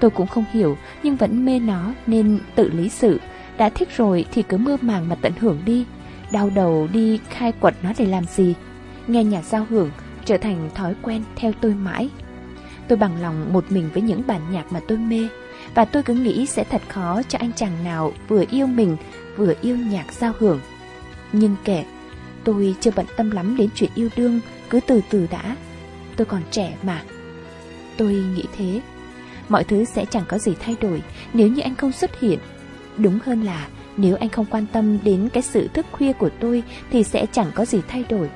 Tôi 0.00 0.10
cũng 0.10 0.26
không 0.26 0.44
hiểu 0.52 0.76
nhưng 1.02 1.16
vẫn 1.16 1.44
mê 1.44 1.58
nó 1.58 1.92
nên 2.06 2.38
tự 2.54 2.70
lý 2.70 2.88
sự. 2.88 3.20
Đã 3.58 3.68
thích 3.68 3.88
rồi 3.96 4.24
thì 4.32 4.42
cứ 4.42 4.56
mơ 4.56 4.76
màng 4.80 5.08
mà 5.08 5.14
tận 5.14 5.32
hưởng 5.40 5.58
đi 5.66 5.86
đau 6.32 6.50
đầu 6.54 6.88
đi 6.92 7.20
khai 7.28 7.52
quật 7.52 7.74
nó 7.82 7.92
để 7.98 8.06
làm 8.06 8.24
gì. 8.24 8.54
Nghe 9.06 9.24
nhạc 9.24 9.44
giao 9.44 9.66
hưởng 9.70 9.90
trở 10.24 10.38
thành 10.38 10.70
thói 10.74 10.94
quen 11.02 11.22
theo 11.36 11.52
tôi 11.60 11.74
mãi. 11.74 12.10
Tôi 12.88 12.98
bằng 12.98 13.22
lòng 13.22 13.52
một 13.52 13.64
mình 13.68 13.90
với 13.92 14.02
những 14.02 14.22
bản 14.26 14.40
nhạc 14.52 14.72
mà 14.72 14.80
tôi 14.88 14.98
mê, 14.98 15.28
và 15.74 15.84
tôi 15.84 16.02
cứ 16.02 16.14
nghĩ 16.14 16.46
sẽ 16.46 16.64
thật 16.64 16.82
khó 16.88 17.22
cho 17.28 17.38
anh 17.38 17.52
chàng 17.52 17.84
nào 17.84 18.12
vừa 18.28 18.44
yêu 18.50 18.66
mình 18.66 18.96
vừa 19.36 19.52
yêu 19.62 19.76
nhạc 19.76 20.12
giao 20.12 20.32
hưởng. 20.38 20.60
Nhưng 21.32 21.56
kể, 21.64 21.84
tôi 22.44 22.74
chưa 22.80 22.90
bận 22.96 23.06
tâm 23.16 23.30
lắm 23.30 23.56
đến 23.56 23.68
chuyện 23.74 23.90
yêu 23.94 24.08
đương, 24.16 24.40
cứ 24.70 24.80
từ 24.86 25.00
từ 25.10 25.26
đã. 25.30 25.56
Tôi 26.16 26.24
còn 26.24 26.42
trẻ 26.50 26.76
mà. 26.82 27.02
Tôi 27.96 28.12
nghĩ 28.12 28.44
thế. 28.56 28.80
Mọi 29.48 29.64
thứ 29.64 29.84
sẽ 29.84 30.04
chẳng 30.04 30.24
có 30.28 30.38
gì 30.38 30.54
thay 30.60 30.76
đổi 30.80 31.02
nếu 31.32 31.48
như 31.48 31.62
anh 31.62 31.74
không 31.74 31.92
xuất 31.92 32.20
hiện. 32.20 32.38
Đúng 32.96 33.18
hơn 33.24 33.42
là 33.42 33.68
nếu 33.96 34.16
anh 34.16 34.28
không 34.28 34.46
quan 34.50 34.66
tâm 34.72 34.98
đến 35.04 35.28
cái 35.32 35.42
sự 35.42 35.68
thức 35.68 35.86
khuya 35.92 36.12
của 36.12 36.30
tôi 36.40 36.62
thì 36.90 37.04
sẽ 37.04 37.26
chẳng 37.32 37.50
có 37.54 37.64
gì 37.64 37.80
thay 37.88 38.04
đổi. 38.08 38.30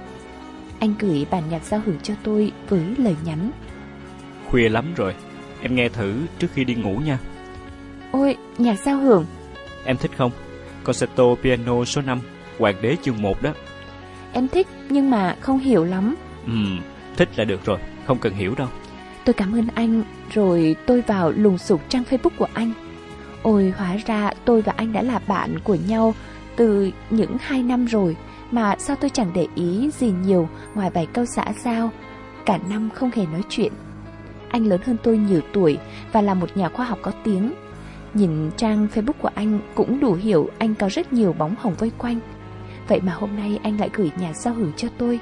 Anh 0.79 0.95
gửi 0.99 1.27
bản 1.31 1.43
nhạc 1.51 1.65
giao 1.65 1.81
hưởng 1.87 1.99
cho 2.03 2.15
tôi 2.23 2.53
với 2.69 2.83
lời 2.99 3.17
nhắn. 3.25 3.51
Khuya 4.49 4.69
lắm 4.69 4.95
rồi, 4.97 5.15
em 5.63 5.75
nghe 5.75 5.89
thử 5.89 6.15
trước 6.39 6.49
khi 6.55 6.65
đi 6.65 6.75
ngủ 6.75 6.97
nha. 6.97 7.19
Ôi, 8.13 8.37
nhạc 8.59 8.79
giao 8.85 8.97
hưởng. 8.97 9.27
Em 9.85 9.97
thích 9.97 10.11
không? 10.17 10.31
Concerto 10.85 11.25
piano 11.43 11.85
số 11.85 12.03
5, 12.03 12.21
Hoàng 12.59 12.75
đế 12.83 12.97
chương 13.03 13.23
1 13.23 13.43
đó. 13.43 13.53
Em 14.33 14.49
thích 14.49 14.67
nhưng 14.89 15.11
mà 15.11 15.37
không 15.41 15.59
hiểu 15.59 15.85
lắm. 15.85 16.17
Ừm, 16.47 16.81
thích 17.17 17.29
là 17.37 17.45
được 17.45 17.65
rồi, 17.65 17.79
không 18.07 18.19
cần 18.19 18.35
hiểu 18.35 18.55
đâu. 18.55 18.69
Tôi 19.25 19.35
cảm 19.35 19.55
ơn 19.55 19.69
anh, 19.75 20.03
rồi 20.33 20.77
tôi 20.87 21.01
vào 21.01 21.31
lùng 21.31 21.59
sục 21.59 21.81
trang 21.89 22.05
Facebook 22.11 22.37
của 22.37 22.49
anh 22.53 22.73
Ôi, 23.43 23.73
hóa 23.77 23.97
ra 24.07 24.31
tôi 24.45 24.63
và 24.63 24.73
anh 24.77 24.93
đã 24.93 25.03
là 25.03 25.21
bạn 25.27 25.59
của 25.65 25.77
nhau 25.89 26.15
từ 26.57 26.91
những 27.11 27.37
hai 27.41 27.63
năm 27.63 27.85
rồi, 27.85 28.17
mà 28.51 28.77
sao 28.79 28.97
tôi 28.97 29.11
chẳng 29.11 29.31
để 29.35 29.47
ý 29.55 29.91
gì 29.99 30.13
nhiều 30.25 30.49
ngoài 30.75 30.91
vài 30.91 31.07
câu 31.07 31.25
xã 31.25 31.45
giao. 31.65 31.91
Cả 32.47 32.59
năm 32.69 32.91
không 32.95 33.11
hề 33.15 33.27
nói 33.27 33.43
chuyện. 33.49 33.73
Anh 34.49 34.67
lớn 34.67 34.81
hơn 34.85 34.97
tôi 35.03 35.19
nhiều 35.19 35.41
tuổi 35.53 35.79
và 36.13 36.23
là 36.23 36.35
một 36.35 36.57
nhà 36.57 36.69
khoa 36.69 36.87
học 36.87 36.99
có 37.03 37.13
tiếng. 37.25 37.53
Nhìn 38.15 38.51
trang 38.57 38.87
Facebook 38.95 39.13
của 39.19 39.31
anh 39.35 39.61
cũng 39.75 40.01
đủ 40.01 40.15
hiểu 40.15 40.51
anh 40.59 40.75
có 40.75 40.89
rất 40.89 41.13
nhiều 41.13 41.33
bóng 41.33 41.55
hồng 41.59 41.75
vây 41.79 41.93
quanh. 41.99 42.21
Vậy 42.89 43.01
mà 43.01 43.13
hôm 43.13 43.37
nay 43.37 43.59
anh 43.63 43.81
lại 43.81 43.91
gửi 43.93 44.11
nhà 44.19 44.33
giao 44.33 44.55
hưởng 44.55 44.73
cho 44.77 44.89
tôi 44.99 45.21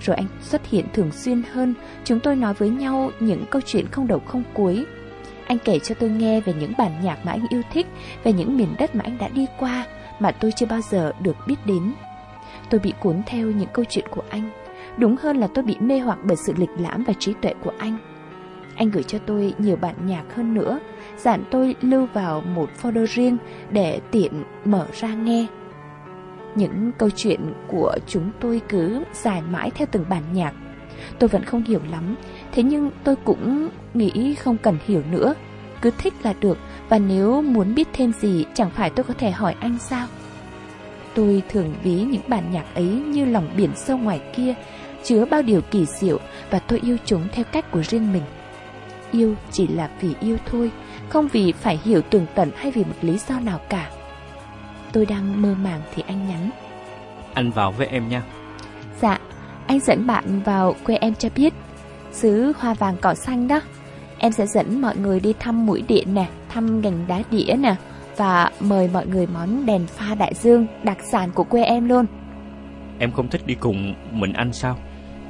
Rồi 0.00 0.16
anh 0.16 0.26
xuất 0.42 0.66
hiện 0.66 0.86
thường 0.94 1.12
xuyên 1.12 1.42
hơn, 1.52 1.74
Chúng 2.04 2.20
tôi 2.20 2.36
nói 2.36 2.54
với 2.54 2.68
nhau 2.68 3.10
những 3.20 3.44
câu 3.50 3.62
chuyện 3.66 3.86
không 3.90 4.06
đầu 4.06 4.22
không 4.26 4.42
cuối 4.54 4.86
anh 5.46 5.58
kể 5.64 5.78
cho 5.78 5.94
tôi 5.94 6.10
nghe 6.10 6.40
về 6.40 6.52
những 6.60 6.72
bản 6.78 6.92
nhạc 7.02 7.18
mà 7.24 7.32
anh 7.32 7.46
yêu 7.48 7.62
thích 7.72 7.86
Về 8.24 8.32
những 8.32 8.56
miền 8.56 8.74
đất 8.78 8.94
mà 8.94 9.00
anh 9.04 9.18
đã 9.18 9.28
đi 9.28 9.46
qua 9.58 9.86
Mà 10.18 10.32
tôi 10.32 10.52
chưa 10.52 10.66
bao 10.66 10.80
giờ 10.80 11.12
được 11.20 11.36
biết 11.46 11.56
đến. 11.66 11.92
Tôi 12.70 12.80
bị 12.80 12.92
cuốn 13.00 13.22
theo 13.26 13.46
những 13.46 13.68
câu 13.72 13.84
chuyện 13.88 14.04
của 14.10 14.22
anh. 14.28 14.50
Đúng 14.96 15.16
hơn 15.16 15.36
là 15.36 15.46
tôi 15.54 15.64
bị 15.64 15.76
mê 15.80 15.98
hoặc 15.98 16.18
bởi 16.24 16.36
sự 16.36 16.52
lịch 16.56 16.70
lãm 16.78 17.04
và 17.04 17.12
trí 17.18 17.32
tuệ 17.42 17.54
của 17.64 17.72
anh. 17.78 17.98
Anh 18.76 18.90
gửi 18.90 19.02
cho 19.02 19.18
tôi 19.18 19.54
nhiều 19.58 19.76
bản 19.76 19.94
nhạc 20.06 20.24
hơn 20.34 20.54
nữa 20.54 20.80
Dặn 21.16 21.44
tôi 21.50 21.74
lưu 21.80 22.06
vào 22.12 22.40
một 22.40 22.70
folder 22.82 23.06
riêng 23.06 23.36
để 23.70 24.00
tiện 24.10 24.44
mở 24.64 24.86
ra 24.92 25.14
nghe. 25.14 25.46
Những 26.54 26.92
câu 26.98 27.10
chuyện 27.16 27.40
của 27.68 27.94
chúng 28.06 28.30
tôi 28.40 28.60
cứ 28.68 29.04
dài 29.12 29.42
mãi 29.42 29.70
theo 29.74 29.86
từng 29.92 30.04
bản 30.08 30.22
nhạc. 30.32 30.54
Tôi 31.18 31.28
vẫn 31.28 31.44
không 31.44 31.64
hiểu 31.64 31.80
lắm, 31.90 32.16
thế 32.56 32.62
nhưng 32.62 32.90
tôi 33.04 33.16
cũng 33.24 33.68
nghĩ 33.94 34.34
không 34.34 34.56
cần 34.56 34.78
hiểu 34.86 35.02
nữa. 35.10 35.34
Cứ 35.82 35.90
thích 35.98 36.14
là 36.22 36.34
được, 36.40 36.58
và 36.88 36.98
nếu 36.98 37.42
muốn 37.42 37.74
biết 37.74 37.88
thêm 37.92 38.12
gì 38.12 38.44
chẳng 38.54 38.70
phải 38.70 38.90
tôi 38.90 39.04
có 39.04 39.14
thể 39.18 39.30
hỏi 39.30 39.54
anh 39.60 39.78
sao? 39.78 40.06
Tôi 41.14 41.42
thường 41.48 41.74
ví 41.82 41.92
những 41.92 42.22
bản 42.28 42.52
nhạc 42.52 42.74
ấy 42.74 42.84
như 42.84 43.24
lòng 43.24 43.48
biển 43.56 43.70
sâu 43.74 43.98
ngoài 43.98 44.20
kia, 44.36 44.54
chứa 45.04 45.24
bao 45.24 45.42
điều 45.42 45.60
kỳ 45.60 45.86
diệu 45.86 46.18
và 46.50 46.58
tôi 46.58 46.80
yêu 46.82 46.96
chúng 47.04 47.28
theo 47.32 47.44
cách 47.52 47.70
của 47.70 47.82
riêng 47.82 48.12
mình. 48.12 48.22
Yêu 49.12 49.34
chỉ 49.52 49.66
là 49.66 49.90
vì 50.00 50.14
yêu 50.20 50.36
thôi, 50.46 50.70
không 51.08 51.28
vì 51.28 51.52
phải 51.52 51.80
hiểu 51.84 52.02
tường 52.02 52.26
tận 52.34 52.50
hay 52.56 52.70
vì 52.70 52.84
một 52.84 52.96
lý 53.02 53.18
do 53.28 53.40
nào 53.40 53.60
cả. 53.68 53.90
Tôi 54.92 55.06
đang 55.06 55.42
mơ 55.42 55.54
màng 55.62 55.80
thì 55.94 56.02
anh 56.06 56.28
nhắn 56.28 56.50
Anh 57.34 57.50
vào 57.50 57.72
với 57.72 57.86
em 57.86 58.08
nha 58.08 58.22
Dạ, 59.00 59.18
anh 59.66 59.80
dẫn 59.80 60.06
bạn 60.06 60.40
vào 60.44 60.74
quê 60.84 60.96
em 60.96 61.14
cho 61.14 61.28
biết 61.36 61.54
Xứ 62.16 62.52
hoa 62.58 62.74
vàng 62.74 62.96
cỏ 63.00 63.14
xanh 63.14 63.48
đó. 63.48 63.60
Em 64.18 64.32
sẽ 64.32 64.46
dẫn 64.46 64.80
mọi 64.80 64.96
người 64.96 65.20
đi 65.20 65.32
thăm 65.38 65.66
mũi 65.66 65.82
điện 65.88 66.14
nè 66.14 66.26
Thăm 66.48 66.80
gành 66.80 67.04
đá 67.08 67.22
đĩa 67.30 67.54
nè 67.58 67.76
Và 68.16 68.50
mời 68.60 68.88
mọi 68.92 69.06
người 69.06 69.26
món 69.26 69.66
đèn 69.66 69.86
pha 69.86 70.14
đại 70.14 70.34
dương 70.34 70.66
Đặc 70.82 70.98
sản 71.12 71.30
của 71.34 71.44
quê 71.44 71.62
em 71.62 71.88
luôn. 71.88 72.06
Em 72.98 73.12
không 73.12 73.28
thích 73.28 73.46
đi 73.46 73.54
cùng 73.54 73.94
mình 74.12 74.32
anh 74.32 74.52
sao? 74.52 74.78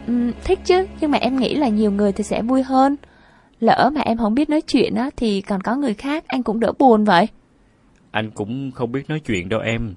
Ừ, 0.06 0.32
Thích 0.44 0.58
chứ 0.64 0.86
Nhưng 1.00 1.10
mà 1.10 1.18
em 1.18 1.36
nghĩ 1.36 1.54
là 1.54 1.68
nhiều 1.68 1.90
người 1.90 2.12
thì 2.12 2.24
sẽ 2.24 2.42
vui 2.42 2.62
hơn. 2.62 2.96
Lỡ 3.60 3.90
mà 3.94 4.00
em 4.00 4.18
không 4.18 4.34
biết 4.34 4.50
nói 4.50 4.60
chuyện 4.60 4.94
á 4.94 5.10
Thì 5.16 5.40
còn 5.40 5.60
có 5.60 5.76
người 5.76 5.94
khác 5.94 6.24
anh 6.26 6.42
cũng 6.42 6.60
đỡ 6.60 6.72
buồn 6.78 7.04
vậy. 7.04 7.28
Anh 8.10 8.30
cũng 8.30 8.70
không 8.74 8.92
biết 8.92 9.08
nói 9.10 9.20
chuyện 9.20 9.48
đâu 9.48 9.60
em. 9.60 9.94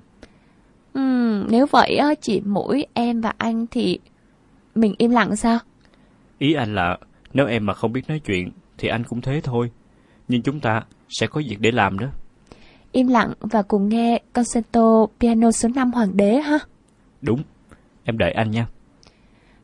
Ừ, 0.94 1.02
Nếu 1.50 1.66
vậy 1.72 1.96
á 1.96 2.14
Chỉ 2.22 2.42
mỗi 2.46 2.86
em 2.94 3.22
và 3.22 3.34
anh 3.38 3.66
thì 3.72 4.00
Mình 4.76 4.94
im 4.98 5.12
lặng 5.12 5.36
sao 5.36 5.60
Ý 6.40 6.54
anh 6.54 6.76
là 6.76 6.98
Nếu 7.34 7.48
em 7.48 7.66
mà 7.66 7.74
không 7.74 7.94
biết 7.94 8.08
nói 8.08 8.20
chuyện 8.20 8.52
Thì 8.78 8.88
anh 8.88 9.04
cũng 9.04 9.22
thế 9.22 9.42
thôi. 9.44 9.72
Nhưng 10.28 10.42
chúng 10.42 10.60
ta 10.60 10.84
sẽ 11.10 11.28
có 11.28 11.42
việc 11.50 11.58
để 11.60 11.72
làm 11.72 12.00
đó. 12.00 12.08
Im 12.92 13.08
lặng 13.08 13.34
và 13.40 13.62
cùng 13.62 13.90
nghe 13.90 14.20
Concerto 14.34 15.06
Piano 15.20 15.52
số 15.52 15.70
5 15.76 15.92
Hoàng 15.92 16.18
đế 16.18 16.36
ha? 16.36 16.60
Đúng. 17.22 17.44
Em 18.04 18.18
đợi 18.18 18.32
anh 18.32 18.52
nha. 18.52 18.68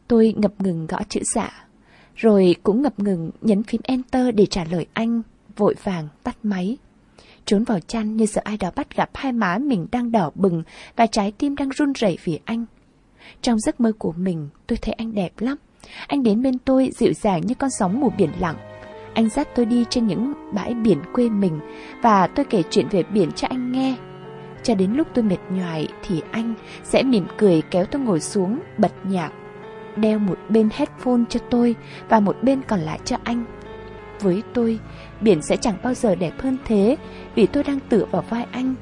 Tôi 0.07 0.33
ngập 0.37 0.61
ngừng 0.61 0.87
gõ 0.87 0.99
chữ 1.09 1.21
dạ 1.35 1.67
Rồi 2.15 2.55
cũng 2.63 2.81
ngập 2.81 2.99
ngừng 2.99 3.31
nhấn 3.41 3.63
phím 3.63 3.81
Enter 3.83 4.35
để 4.35 4.45
trả 4.45 4.63
lời 4.63 4.85
anh 4.93 5.21
Vội 5.55 5.75
vàng 5.83 6.07
tắt 6.23 6.37
máy. 6.43 6.77
Trốn 7.45 7.63
vào 7.63 7.79
chăn 7.79 8.17
như 8.17 8.25
sợ 8.25 8.41
ai 8.43 8.57
đó 8.57 8.71
bắt 8.75 8.95
gặp 8.95 9.09
hai 9.13 9.31
má 9.31 9.57
mình 9.57 9.87
đang 9.91 10.11
đỏ 10.11 10.31
bừng 10.35 10.63
Và 10.95 11.07
trái 11.07 11.31
tim 11.31 11.55
đang 11.55 11.69
run 11.69 11.93
rẩy 11.93 12.17
vì 12.23 12.39
anh. 12.45 12.65
Trong 13.41 13.59
giấc 13.59 13.79
mơ 13.79 13.91
của 13.99 14.13
mình 14.17 14.49
tôi 14.67 14.77
thấy 14.81 14.93
anh 14.93 15.15
đẹp 15.15 15.31
lắm 15.39 15.57
anh 16.07 16.23
đến 16.23 16.41
bên 16.41 16.57
tôi 16.57 16.89
dịu 16.93 17.13
dàng 17.13 17.41
như 17.45 17.55
con 17.55 17.69
sóng 17.79 17.99
mùa 17.99 18.09
biển 18.17 18.29
lặng. 18.39 18.55
Anh 19.13 19.29
dắt 19.29 19.47
tôi 19.55 19.65
đi 19.65 19.85
trên 19.89 20.07
những 20.07 20.33
bãi 20.53 20.73
biển 20.73 20.97
quê 21.13 21.29
mình 21.29 21.59
Và 22.01 22.27
tôi 22.27 22.45
kể 22.45 22.63
chuyện 22.69 22.87
về 22.87 23.03
biển 23.03 23.31
cho 23.31 23.47
anh 23.47 23.71
nghe. 23.71 23.95
Cho 24.63 24.75
đến 24.75 24.93
lúc 24.93 25.07
tôi 25.13 25.23
mệt 25.23 25.37
nhoài 25.49 25.87
thì 26.07 26.21
anh 26.31 26.53
sẽ 26.83 27.03
mỉm 27.03 27.25
cười 27.37 27.61
kéo 27.71 27.85
tôi 27.85 28.01
ngồi 28.01 28.19
xuống 28.19 28.59
bật 28.77 28.91
nhạc 29.03 29.31
Đeo 29.95 30.19
một 30.19 30.37
bên 30.49 30.69
headphone 30.73 31.21
cho 31.29 31.39
tôi 31.49 31.75
và 32.09 32.19
một 32.19 32.37
bên 32.41 32.61
còn 32.67 32.79
lại 32.79 32.99
cho 33.05 33.17
anh. 33.23 33.45
Với 34.19 34.43
tôi, 34.53 34.79
biển 35.21 35.41
sẽ 35.41 35.57
chẳng 35.57 35.77
bao 35.83 35.93
giờ 35.93 36.15
đẹp 36.15 36.33
hơn 36.39 36.57
thế 36.65 36.97
Vì 37.35 37.45
tôi 37.45 37.63
đang 37.63 37.79
tựa 37.89 38.05
vào 38.11 38.23
vai 38.29 38.45
anh. 38.51 38.75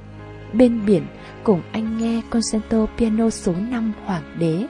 Bên 0.54 0.86
biển 0.86 1.04
cùng 1.44 1.62
anh 1.72 1.98
nghe 1.98 2.22
Concerto 2.30 2.86
Piano 2.98 3.30
số 3.30 3.54
5 3.70 3.94
Hoàng 4.06 4.24
đế. 4.40 4.66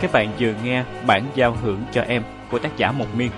Các 0.00 0.12
bạn 0.12 0.32
vừa 0.40 0.54
nghe 0.64 0.84
bản 1.06 1.24
giao 1.34 1.56
hưởng 1.62 1.84
cho 1.92 2.02
em 2.02 2.22
của 2.50 2.58
tác 2.58 2.76
giả 2.76 2.92
Mộc 2.92 3.14
Miên. 3.16 3.30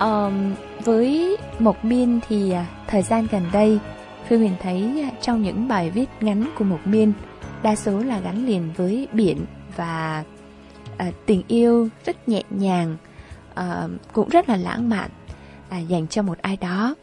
Um, 0.00 0.54
Với 0.84 1.36
Mộc 1.58 1.84
Miên 1.84 2.20
thì 2.28 2.50
à, 2.50 2.66
thời 2.86 3.02
gian 3.02 3.26
gần 3.30 3.42
đây 3.52 3.78
Phương 4.28 4.38
Huyền 4.38 4.52
thấy 4.62 5.02
à, 5.02 5.10
trong 5.20 5.42
những 5.42 5.68
bài 5.68 5.90
viết 5.90 6.08
ngắn 6.20 6.50
của 6.58 6.64
Mộc 6.64 6.86
Miên 6.86 7.12
Đa 7.62 7.76
số 7.76 7.98
là 7.98 8.20
gắn 8.20 8.46
liền 8.46 8.70
với 8.76 9.08
biển 9.12 9.38
và 9.76 10.24
à, 10.96 11.10
tình 11.26 11.42
yêu 11.48 11.88
rất 12.04 12.28
nhẹ 12.28 12.42
nhàng 12.50 12.96
à, 13.54 13.88
Cũng 14.12 14.28
rất 14.28 14.48
là 14.48 14.56
lãng 14.56 14.88
mạn 14.88 15.10
à, 15.68 15.78
dành 15.78 16.06
cho 16.06 16.22
một 16.22 16.38
ai 16.42 16.56
đó. 16.56 16.94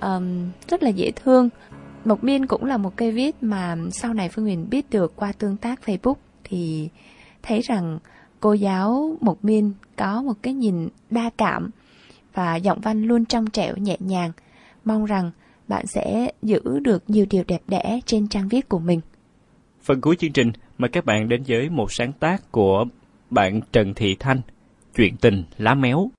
Um, 0.00 0.50
Rất 0.68 0.82
là 0.82 0.90
dễ 0.90 1.10
thương. 1.10 1.48
Mộc 2.04 2.24
Miên 2.24 2.46
cũng 2.46 2.64
là 2.64 2.76
một 2.76 2.96
cây 2.96 3.12
viết 3.12 3.42
mà 3.42 3.76
sau 3.90 4.14
này 4.14 4.28
Phương 4.28 4.44
Huyền 4.44 4.70
biết 4.70 4.90
được 4.90 5.16
qua 5.16 5.32
tương 5.38 5.56
tác 5.56 5.80
Facebook 5.86 6.14
Thì 6.44 6.88
thấy 7.42 7.60
rằng 7.60 7.98
cô 8.44 8.52
giáo 8.52 9.16
Mộc 9.20 9.44
Miên 9.44 9.72
có 9.96 10.22
một 10.22 10.32
cái 10.42 10.54
nhìn 10.54 10.88
đa 11.10 11.30
cảm 11.36 11.70
và 12.34 12.56
giọng 12.56 12.80
văn 12.80 13.02
luôn 13.02 13.24
trong 13.24 13.50
trẻo 13.50 13.76
nhẹ 13.76 13.96
nhàng. 14.00 14.32
Mong 14.84 15.04
rằng 15.04 15.30
bạn 15.68 15.86
sẽ 15.86 16.32
giữ 16.42 16.78
được 16.82 17.10
nhiều 17.10 17.26
điều 17.30 17.44
đẹp 17.48 17.62
đẽ 17.68 18.00
trên 18.06 18.28
trang 18.28 18.48
viết 18.48 18.68
của 18.68 18.78
mình. 18.78 19.00
Phần 19.82 20.00
cuối 20.00 20.16
chương 20.16 20.32
trình, 20.32 20.52
mời 20.78 20.88
các 20.88 21.04
bạn 21.04 21.28
đến 21.28 21.42
với 21.48 21.70
một 21.70 21.92
sáng 21.92 22.12
tác 22.12 22.52
của 22.52 22.84
bạn 23.30 23.60
Trần 23.72 23.94
Thị 23.94 24.16
Thanh, 24.20 24.40
Chuyện 24.96 25.16
tình 25.16 25.44
lá 25.58 25.74
méo. 25.74 26.10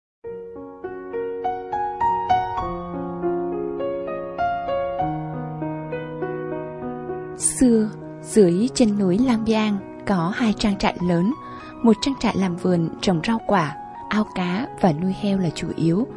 Xưa, 7.38 7.90
dưới 8.22 8.70
chân 8.74 9.00
núi 9.00 9.18
Lam 9.18 9.46
Biang 9.46 10.04
có 10.08 10.34
hai 10.36 10.54
trang 10.58 10.78
trại 10.78 10.98
lớn, 11.08 11.32
một 11.86 11.98
trang 12.02 12.16
trại 12.20 12.36
làm 12.38 12.56
vườn 12.56 12.90
trồng 13.02 13.22
rau 13.28 13.42
quả, 13.48 13.76
ao 14.10 14.28
cá 14.36 14.68
và 14.82 14.94
nuôi 15.02 15.16
heo 15.22 15.38
là 15.38 15.50
chủ 15.56 15.68
yếu. 15.76 16.08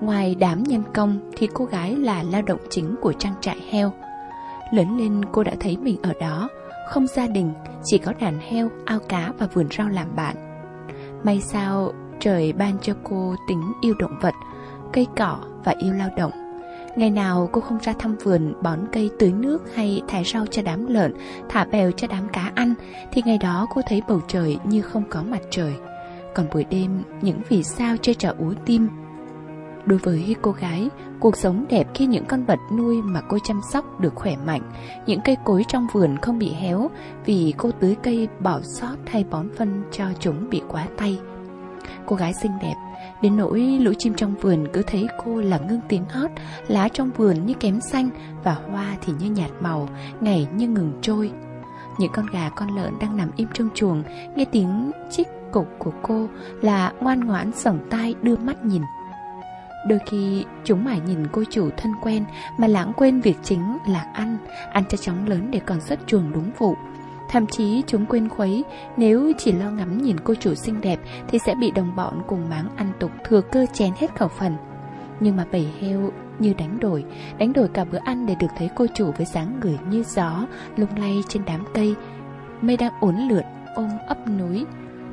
Ngoài 0.00 0.34
đám 0.34 0.62
nhân 0.62 0.82
công 0.94 1.18
thì 1.36 1.48
cô 1.54 1.64
gái 1.64 1.96
là 1.96 2.22
lao 2.22 2.42
động 2.42 2.60
chính 2.70 2.94
của 3.00 3.12
trang 3.12 3.34
trại 3.40 3.56
heo. 3.70 3.92
Lớn 4.72 4.98
lên 4.98 5.24
cô 5.32 5.42
đã 5.44 5.52
thấy 5.60 5.76
mình 5.76 5.96
ở 6.02 6.12
đó, 6.20 6.48
không 6.88 7.06
gia 7.06 7.26
đình, 7.26 7.52
chỉ 7.84 7.98
có 7.98 8.12
đàn 8.20 8.38
heo, 8.38 8.68
ao 8.84 8.98
cá 9.08 9.32
và 9.38 9.46
vườn 9.46 9.66
rau 9.78 9.88
làm 9.88 10.16
bạn. 10.16 10.36
May 11.24 11.40
sao 11.40 11.92
trời 12.20 12.52
ban 12.52 12.78
cho 12.82 12.94
cô 13.04 13.34
tính 13.48 13.72
yêu 13.80 13.94
động 13.98 14.18
vật, 14.20 14.34
cây 14.92 15.06
cỏ 15.16 15.38
và 15.64 15.74
yêu 15.78 15.92
lao 15.92 16.08
động. 16.16 16.41
Ngày 16.96 17.10
nào 17.10 17.48
cô 17.52 17.60
không 17.60 17.78
ra 17.82 17.92
thăm 17.98 18.16
vườn 18.16 18.54
bón 18.62 18.78
cây 18.92 19.10
tưới 19.18 19.32
nước 19.32 19.74
hay 19.74 20.02
thải 20.08 20.24
rau 20.24 20.46
cho 20.46 20.62
đám 20.62 20.86
lợn, 20.86 21.14
thả 21.48 21.64
bèo 21.64 21.90
cho 21.90 22.06
đám 22.06 22.28
cá 22.32 22.52
ăn, 22.54 22.74
thì 23.12 23.22
ngày 23.24 23.38
đó 23.38 23.66
cô 23.74 23.80
thấy 23.88 24.02
bầu 24.08 24.20
trời 24.28 24.58
như 24.64 24.82
không 24.82 25.04
có 25.10 25.22
mặt 25.22 25.40
trời. 25.50 25.74
Còn 26.34 26.46
buổi 26.52 26.64
đêm, 26.64 27.02
những 27.22 27.40
vì 27.48 27.62
sao 27.62 27.96
chơi 28.02 28.14
trò 28.14 28.32
ú 28.38 28.52
tim. 28.66 28.88
Đối 29.86 29.98
với 29.98 30.36
cô 30.42 30.52
gái, 30.52 30.88
cuộc 31.20 31.36
sống 31.36 31.64
đẹp 31.68 31.88
khi 31.94 32.06
những 32.06 32.24
con 32.24 32.44
vật 32.44 32.58
nuôi 32.76 33.02
mà 33.02 33.20
cô 33.20 33.38
chăm 33.44 33.60
sóc 33.72 34.00
được 34.00 34.14
khỏe 34.14 34.36
mạnh, 34.46 34.62
những 35.06 35.20
cây 35.24 35.36
cối 35.44 35.64
trong 35.68 35.86
vườn 35.92 36.16
không 36.22 36.38
bị 36.38 36.52
héo 36.52 36.90
vì 37.24 37.54
cô 37.56 37.70
tưới 37.80 37.96
cây 38.02 38.28
bỏ 38.40 38.60
sót 38.62 38.96
hay 39.06 39.24
bón 39.30 39.48
phân 39.56 39.82
cho 39.92 40.04
chúng 40.20 40.50
bị 40.50 40.62
quá 40.68 40.86
tay. 40.96 41.18
Cô 42.06 42.16
gái 42.16 42.32
xinh 42.34 42.52
đẹp, 42.62 42.74
đến 43.22 43.36
nỗi 43.36 43.60
lũ 43.60 43.92
chim 43.98 44.14
trong 44.14 44.34
vườn 44.34 44.66
cứ 44.72 44.82
thấy 44.82 45.08
cô 45.24 45.40
là 45.40 45.58
ngưng 45.58 45.80
tiếng 45.88 46.04
hót, 46.04 46.30
lá 46.68 46.88
trong 46.88 47.10
vườn 47.10 47.46
như 47.46 47.54
kém 47.54 47.80
xanh 47.80 48.10
và 48.44 48.56
hoa 48.70 48.96
thì 49.02 49.12
như 49.18 49.30
nhạt 49.30 49.50
màu, 49.60 49.88
ngày 50.20 50.48
như 50.54 50.68
ngừng 50.68 50.92
trôi. 51.02 51.30
Những 51.98 52.12
con 52.14 52.26
gà 52.32 52.48
con 52.48 52.76
lợn 52.76 52.98
đang 53.00 53.16
nằm 53.16 53.30
im 53.36 53.48
trong 53.54 53.68
chuồng, 53.74 54.02
nghe 54.36 54.44
tiếng 54.44 54.90
chích 55.10 55.28
cục 55.52 55.68
của 55.78 55.92
cô 56.02 56.28
là 56.62 56.92
ngoan 57.00 57.20
ngoãn 57.20 57.52
sổng 57.52 57.78
tai 57.90 58.14
đưa 58.22 58.36
mắt 58.36 58.64
nhìn. 58.64 58.82
Đôi 59.88 59.98
khi 60.10 60.44
chúng 60.64 60.84
mải 60.84 61.00
nhìn 61.00 61.26
cô 61.32 61.42
chủ 61.50 61.70
thân 61.76 61.92
quen 62.02 62.24
mà 62.58 62.66
lãng 62.66 62.92
quên 62.96 63.20
việc 63.20 63.36
chính 63.42 63.78
là 63.88 64.06
ăn, 64.14 64.38
ăn 64.72 64.84
cho 64.88 64.96
chóng 64.96 65.28
lớn 65.28 65.50
để 65.50 65.60
còn 65.66 65.80
xuất 65.80 65.98
chuồng 66.06 66.32
đúng 66.32 66.50
vụ. 66.58 66.74
Thậm 67.32 67.46
chí 67.46 67.82
chúng 67.86 68.06
quên 68.06 68.28
khuấy, 68.28 68.64
nếu 68.96 69.32
chỉ 69.38 69.52
lo 69.52 69.70
ngắm 69.70 69.98
nhìn 69.98 70.16
cô 70.20 70.34
chủ 70.34 70.54
xinh 70.54 70.80
đẹp 70.80 71.00
thì 71.28 71.38
sẽ 71.38 71.54
bị 71.54 71.70
đồng 71.70 71.96
bọn 71.96 72.22
cùng 72.26 72.48
máng 72.48 72.68
ăn 72.76 72.92
tục 73.00 73.10
thừa 73.24 73.40
cơ 73.40 73.66
chén 73.72 73.90
hết 73.98 74.16
khẩu 74.16 74.28
phần. 74.28 74.56
Nhưng 75.20 75.36
mà 75.36 75.46
bầy 75.52 75.68
heo 75.80 76.10
như 76.38 76.54
đánh 76.58 76.80
đổi, 76.80 77.04
đánh 77.38 77.52
đổi 77.52 77.68
cả 77.68 77.84
bữa 77.84 77.98
ăn 78.04 78.26
để 78.26 78.34
được 78.40 78.46
thấy 78.58 78.70
cô 78.76 78.86
chủ 78.94 79.12
với 79.16 79.26
dáng 79.26 79.60
người 79.60 79.78
như 79.90 80.02
gió, 80.02 80.46
lung 80.76 80.96
lay 80.98 81.22
trên 81.28 81.42
đám 81.46 81.64
cây. 81.74 81.94
Mây 82.60 82.76
đang 82.76 82.92
uốn 83.00 83.16
lượn, 83.16 83.44
ôm 83.74 83.88
ấp 84.08 84.28
núi. 84.38 84.64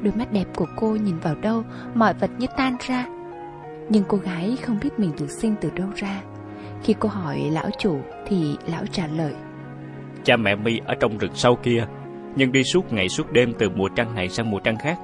Đôi 0.02 0.14
mắt 0.16 0.32
đẹp 0.32 0.46
của 0.56 0.68
cô 0.76 0.96
nhìn 0.96 1.20
vào 1.20 1.36
đâu, 1.36 1.64
mọi 1.94 2.14
vật 2.14 2.30
như 2.38 2.48
tan 2.58 2.76
ra. 2.88 3.06
Nhưng 3.90 4.04
cô 4.08 4.18
gái 4.18 4.58
không 4.64 4.80
biết 4.82 5.00
mình 5.00 5.12
được 5.20 5.30
sinh 5.30 5.56
từ 5.62 5.70
đâu 5.76 5.88
ra. 5.96 6.22
Khi 6.84 6.96
cô 7.00 7.10
hỏi 7.10 7.50
lão 7.52 7.70
chủ 7.80 8.00
thì 8.28 8.58
lão 8.68 8.86
trả 8.92 9.08
lời. 9.08 9.34
Cha 10.24 10.38
mẹ 10.38 10.56
mi 10.56 10.80
ở 10.86 10.96
trong 11.00 11.18
rừng 11.18 11.36
sâu 11.36 11.56
kia, 11.56 11.86
nhưng 12.40 12.52
đi 12.52 12.64
suốt 12.64 12.94
ngày 12.94 13.10
suốt 13.10 13.32
đêm 13.32 13.54
từ 13.60 13.70
mùa 13.70 13.90
trăng 13.96 14.16
này 14.16 14.30
sang 14.30 14.52
mùa 14.52 14.60
trăng 14.60 14.78
khác. 14.78 15.00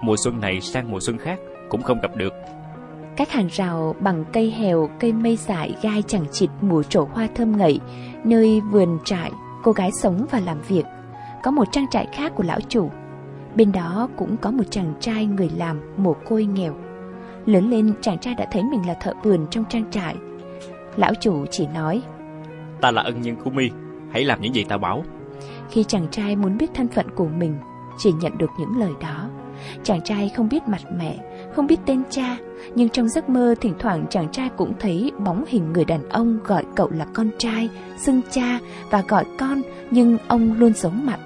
Mùa 0.00 0.16
xuân 0.24 0.40
này 0.40 0.60
sang 0.60 0.90
mùa 0.90 1.00
xuân 1.00 1.18
khác 1.18 1.38
cũng 1.68 1.82
không 1.82 2.00
gặp 2.00 2.16
được. 2.16 2.32
Cách 3.16 3.30
hàng 3.30 3.48
rào 3.52 3.94
bằng 4.00 4.24
cây 4.32 4.50
hèo, 4.50 4.88
cây 5.00 5.12
mây 5.12 5.36
dại 5.36 5.74
gai 5.82 6.02
chẳng 6.06 6.24
chịt 6.32 6.50
mùa 6.60 6.82
trổ 6.82 7.04
hoa 7.04 7.28
thơm 7.34 7.56
ngậy, 7.56 7.80
nơi 8.24 8.60
vườn 8.60 8.98
trại, 9.04 9.30
cô 9.62 9.72
gái 9.72 9.90
sống 9.92 10.26
và 10.30 10.40
làm 10.40 10.62
việc. 10.68 10.84
Có 11.42 11.50
một 11.50 11.64
trang 11.72 11.86
trại 11.90 12.06
khác 12.12 12.32
của 12.34 12.42
lão 12.42 12.60
chủ. 12.68 12.90
Bên 13.54 13.72
đó 13.72 14.08
cũng 14.16 14.36
có 14.36 14.50
một 14.50 14.64
chàng 14.70 14.94
trai 15.00 15.26
người 15.26 15.50
làm 15.56 15.80
mồ 15.96 16.12
côi 16.12 16.44
nghèo. 16.44 16.74
Lớn 17.46 17.70
lên 17.70 17.94
chàng 18.00 18.18
trai 18.18 18.34
đã 18.34 18.46
thấy 18.52 18.62
mình 18.62 18.86
là 18.86 18.94
thợ 18.94 19.12
vườn 19.22 19.46
trong 19.50 19.64
trang 19.68 19.90
trại. 19.90 20.16
Lão 20.96 21.12
chủ 21.20 21.46
chỉ 21.50 21.66
nói 21.66 22.02
Ta 22.80 22.90
là 22.90 23.02
ân 23.02 23.20
nhân 23.20 23.36
của 23.44 23.50
mi, 23.50 23.70
hãy 24.12 24.24
làm 24.24 24.40
những 24.40 24.54
gì 24.54 24.64
ta 24.64 24.78
bảo. 24.78 25.04
Khi 25.70 25.84
chàng 25.84 26.06
trai 26.10 26.36
muốn 26.36 26.58
biết 26.58 26.70
thân 26.74 26.88
phận 26.88 27.06
của 27.14 27.28
mình, 27.28 27.58
chỉ 27.98 28.12
nhận 28.12 28.38
được 28.38 28.50
những 28.58 28.78
lời 28.78 28.92
đó. 29.00 29.28
Chàng 29.82 30.00
trai 30.00 30.30
không 30.36 30.48
biết 30.48 30.68
mặt 30.68 30.82
mẹ, 30.96 31.18
không 31.54 31.66
biết 31.66 31.80
tên 31.86 32.02
cha, 32.10 32.36
nhưng 32.74 32.88
trong 32.88 33.08
giấc 33.08 33.28
mơ 33.28 33.54
thỉnh 33.60 33.74
thoảng 33.78 34.06
chàng 34.10 34.28
trai 34.32 34.48
cũng 34.56 34.72
thấy 34.80 35.12
bóng 35.18 35.44
hình 35.48 35.72
người 35.72 35.84
đàn 35.84 36.08
ông 36.08 36.38
gọi 36.44 36.64
cậu 36.76 36.90
là 36.90 37.06
con 37.14 37.30
trai, 37.38 37.68
xưng 37.98 38.20
cha 38.30 38.58
và 38.90 39.02
gọi 39.08 39.24
con, 39.38 39.62
nhưng 39.90 40.18
ông 40.28 40.52
luôn 40.58 40.72
giấu 40.74 40.92
mặt. 40.92 41.18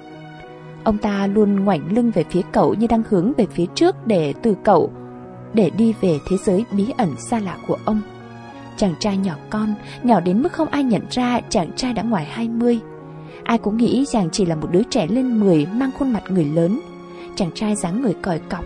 Ông 0.83 0.97
ta 0.97 1.27
luôn 1.27 1.55
ngoảnh 1.55 1.93
lưng 1.93 2.11
về 2.11 2.23
phía 2.29 2.41
cậu 2.51 2.73
như 2.73 2.87
đang 2.87 3.03
hướng 3.09 3.33
về 3.37 3.45
phía 3.45 3.65
trước 3.75 4.07
để 4.07 4.33
từ 4.41 4.55
cậu 4.63 4.91
để 5.53 5.69
đi 5.77 5.93
về 6.01 6.19
thế 6.29 6.37
giới 6.37 6.65
bí 6.71 6.93
ẩn 6.97 7.09
xa 7.17 7.39
lạ 7.39 7.57
của 7.67 7.77
ông. 7.85 8.01
Chàng 8.77 8.93
trai 8.99 9.17
nhỏ 9.17 9.33
con, 9.49 9.73
nhỏ 10.03 10.19
đến 10.19 10.41
mức 10.41 10.51
không 10.51 10.67
ai 10.67 10.83
nhận 10.83 11.01
ra 11.09 11.39
chàng 11.49 11.71
trai 11.75 11.93
đã 11.93 12.03
ngoài 12.03 12.25
20. 12.25 12.79
Ai 13.43 13.57
cũng 13.57 13.77
nghĩ 13.77 14.05
chàng 14.11 14.29
chỉ 14.31 14.45
là 14.45 14.55
một 14.55 14.67
đứa 14.71 14.83
trẻ 14.83 15.07
lên 15.07 15.39
10 15.39 15.65
mang 15.65 15.91
khuôn 15.99 16.13
mặt 16.13 16.23
người 16.29 16.45
lớn. 16.45 16.79
Chàng 17.35 17.51
trai 17.55 17.75
dáng 17.75 18.01
người 18.01 18.13
còi 18.21 18.39
cọc, 18.39 18.65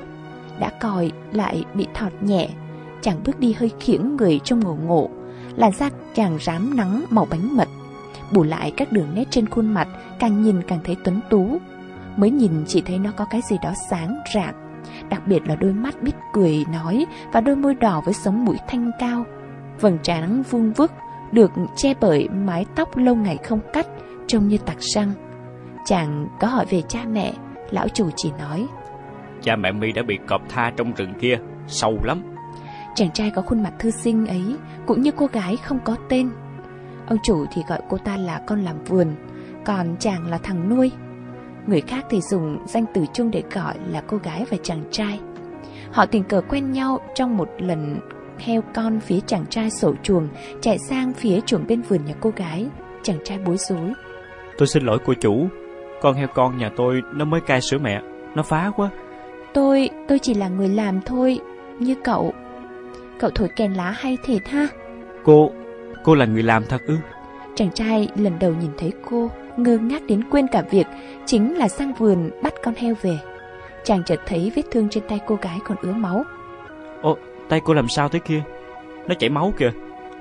đã 0.60 0.72
còi 0.82 1.12
lại 1.32 1.64
bị 1.74 1.88
thọt 1.94 2.12
nhẹ. 2.22 2.50
Chàng 3.02 3.22
bước 3.26 3.40
đi 3.40 3.54
hơi 3.54 3.72
khiễng 3.80 4.16
người 4.16 4.40
trong 4.44 4.60
ngổ 4.60 4.78
ngộ, 4.86 5.10
làn 5.56 5.72
da 5.72 5.90
chàng 6.14 6.38
rám 6.42 6.78
nắng 6.78 7.04
màu 7.10 7.28
bánh 7.30 7.56
mật. 7.58 7.68
Bù 8.34 8.44
lại 8.44 8.72
các 8.78 8.92
đường 8.92 9.08
nét 9.16 9.24
trên 9.30 9.50
khuôn 9.50 9.74
mặt 9.74 9.88
càng 10.20 10.42
nhìn 10.42 10.62
càng 10.68 10.80
thấy 10.84 10.96
tuấn 11.04 11.20
tú. 11.30 11.58
Mới 12.18 12.32
nhìn 12.32 12.52
chỉ 12.68 12.82
thấy 12.82 13.00
nó 13.00 13.12
có 13.12 13.26
cái 13.26 13.42
gì 13.50 13.56
đó 13.64 13.74
sáng 13.90 14.16
rạng, 14.34 14.54
đặc 15.10 15.28
biệt 15.28 15.48
là 15.48 15.56
đôi 15.56 15.74
mắt 15.74 16.02
biết 16.02 16.16
cười 16.34 16.66
nói 16.74 17.06
và 17.34 17.42
đôi 17.42 17.56
môi 17.56 17.76
đỏ 17.76 18.02
với 18.06 18.14
sống 18.14 18.46
mũi 18.46 18.58
thanh 18.68 18.92
cao. 19.00 19.26
Vầng 19.82 19.98
trán 20.04 20.44
vuông 20.50 20.74
vức, 20.74 20.92
được 21.32 21.52
che 21.76 21.94
bởi 22.02 22.30
mái 22.30 22.66
tóc 22.76 22.98
lâu 22.98 23.16
ngày 23.16 23.38
không 23.38 23.60
cắt, 23.74 23.88
trông 24.32 24.48
như 24.48 24.58
tặc 24.58 24.78
răng. 24.80 25.12
Chàng 25.86 26.28
có 26.40 26.48
hỏi 26.48 26.66
về 26.70 26.82
cha 26.82 27.06
mẹ, 27.12 27.34
lão 27.72 27.88
chủ 27.88 28.10
chỉ 28.16 28.32
nói. 28.40 28.68
Cha 29.42 29.56
mẹ 29.56 29.72
mi 29.72 29.92
đã 29.92 30.04
bị 30.04 30.18
cọp 30.28 30.42
tha 30.50 30.72
trong 30.78 30.94
rừng 30.94 31.14
kia, 31.20 31.38
sâu 31.68 31.98
lắm. 32.04 32.24
Chàng 32.96 33.12
trai 33.12 33.32
có 33.36 33.42
khuôn 33.42 33.64
mặt 33.64 33.74
thư 33.80 33.92
sinh 33.92 34.26
ấy, 34.26 34.56
cũng 34.88 35.02
như 35.02 35.12
cô 35.12 35.26
gái 35.26 35.58
không 35.58 35.80
có 35.86 35.96
tên. 36.10 36.30
Ông 37.08 37.18
chủ 37.24 37.46
thì 37.54 37.62
gọi 37.68 37.82
cô 37.90 37.98
ta 37.98 38.18
là 38.18 38.42
con 38.48 38.62
làm 38.62 38.84
vườn, 38.84 39.08
còn 39.66 39.96
chàng 40.00 40.28
là 40.28 40.38
thằng 40.38 40.70
nuôi. 40.70 40.92
Người 41.68 41.82
khác 41.82 42.06
thì 42.10 42.22
dùng 42.22 42.58
danh 42.68 42.86
từ 42.94 43.06
chung 43.14 43.32
để 43.32 43.44
gọi 43.54 43.76
là 43.88 44.02
cô 44.08 44.18
gái 44.18 44.46
và 44.50 44.58
chàng 44.64 44.84
trai. 44.92 45.20
Họ 45.92 46.06
tình 46.06 46.24
cờ 46.24 46.42
quen 46.42 46.72
nhau 46.72 47.00
trong 47.16 47.38
một 47.38 47.50
lần 47.58 48.00
heo 48.40 48.62
con 48.74 49.00
phía 49.00 49.20
chàng 49.20 49.46
trai 49.50 49.70
sổ 49.70 49.94
chuồng 50.04 50.28
chạy 50.62 50.78
sang 50.90 51.14
phía 51.14 51.40
chuồng 51.46 51.68
bên 51.68 51.82
vườn 51.82 52.06
nhà 52.06 52.14
cô 52.20 52.30
gái. 52.36 52.68
Chàng 53.04 53.18
trai 53.24 53.38
bối 53.46 53.58
rối. 53.58 53.94
Tôi 54.62 54.68
xin 54.68 54.84
lỗi 54.84 55.00
cô 55.06 55.14
chủ, 55.14 55.48
con 56.02 56.16
heo 56.16 56.28
con 56.28 56.58
nhà 56.58 56.70
tôi 56.76 57.02
nó 57.14 57.26
mới 57.26 57.42
cai 57.42 57.62
sữa 57.62 57.78
mẹ, 57.82 58.02
nó 58.36 58.44
phá 58.44 58.72
quá. 58.76 58.90
Tôi, 59.54 59.90
tôi 60.08 60.20
chỉ 60.20 60.34
là 60.34 60.48
người 60.48 60.70
làm 60.70 61.02
thôi, 61.02 61.40
như 61.80 61.96
cậu. 62.04 62.34
Cậu 63.20 63.30
thổi 63.30 63.50
kèn 63.56 63.74
lá 63.74 63.92
hay 63.92 64.18
thiệt 64.24 64.48
ha? 64.48 64.68
Cô, 65.24 65.52
cô 66.04 66.16
là 66.16 66.26
người 66.26 66.44
làm 66.44 66.64
thật 66.70 66.82
ư? 66.88 66.98
Chàng 67.56 67.72
trai 67.72 68.08
lần 68.16 68.40
đầu 68.40 68.54
nhìn 68.62 68.72
thấy 68.78 68.94
cô, 69.10 69.32
ngơ 69.58 69.78
ngác 69.78 70.04
đến 70.08 70.24
quên 70.32 70.48
cả 70.48 70.64
việc 70.72 70.88
chính 71.26 71.58
là 71.58 71.68
sang 71.68 71.94
vườn 71.94 72.30
bắt 72.44 72.54
con 72.64 72.74
heo 72.78 72.94
về. 73.02 73.18
Chàng 73.84 74.04
chợt 74.06 74.20
thấy 74.26 74.52
vết 74.56 74.64
thương 74.72 74.90
trên 74.90 75.04
tay 75.08 75.20
cô 75.28 75.38
gái 75.42 75.60
còn 75.66 75.78
ứa 75.82 75.94
máu. 75.94 76.24
Ồ, 77.02 77.18
tay 77.50 77.62
cô 77.66 77.74
làm 77.74 77.88
sao 77.88 78.10
thế 78.10 78.20
kia? 78.20 78.44
Nó 79.08 79.16
chảy 79.20 79.30
máu 79.30 79.54
kìa. 79.58 79.72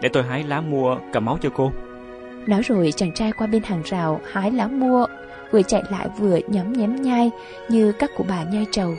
Để 0.03 0.09
tôi 0.09 0.23
hái 0.23 0.43
lá 0.43 0.61
mua 0.61 0.97
cầm 1.13 1.25
máu 1.25 1.39
cho 1.41 1.51
cô. 1.55 1.73
Nói 2.47 2.63
rồi 2.63 2.93
chàng 2.97 3.13
trai 3.13 3.33
qua 3.33 3.47
bên 3.47 3.63
hàng 3.63 3.83
rào 3.85 4.21
hái 4.33 4.51
lá 4.51 4.69
mua, 4.69 5.07
vừa 5.51 5.63
chạy 5.63 5.83
lại 5.91 6.09
vừa 6.19 6.39
nhấm 6.49 6.73
nhém 6.73 6.97
nhai 6.97 7.31
như 7.69 7.93
các 7.93 8.11
cụ 8.17 8.25
bà 8.29 8.45
nhai 8.45 8.67
trầu. 8.71 8.95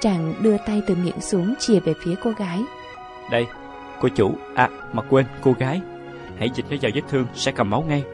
Chàng 0.00 0.34
đưa 0.42 0.56
tay 0.66 0.82
từ 0.86 0.94
miệng 0.94 1.20
xuống 1.20 1.54
chìa 1.58 1.80
về 1.80 1.94
phía 2.04 2.14
cô 2.22 2.30
gái. 2.30 2.62
Đây, 3.30 3.46
cô 4.00 4.08
chủ, 4.08 4.34
à 4.54 4.68
mà 4.92 5.02
quên, 5.02 5.26
cô 5.42 5.54
gái. 5.58 5.80
Hãy 6.38 6.50
dịch 6.54 6.64
nó 6.70 6.76
vào 6.82 6.90
vết 6.94 7.02
thương, 7.08 7.26
sẽ 7.34 7.52
cầm 7.52 7.70
máu 7.70 7.84
ngay. 7.88 8.04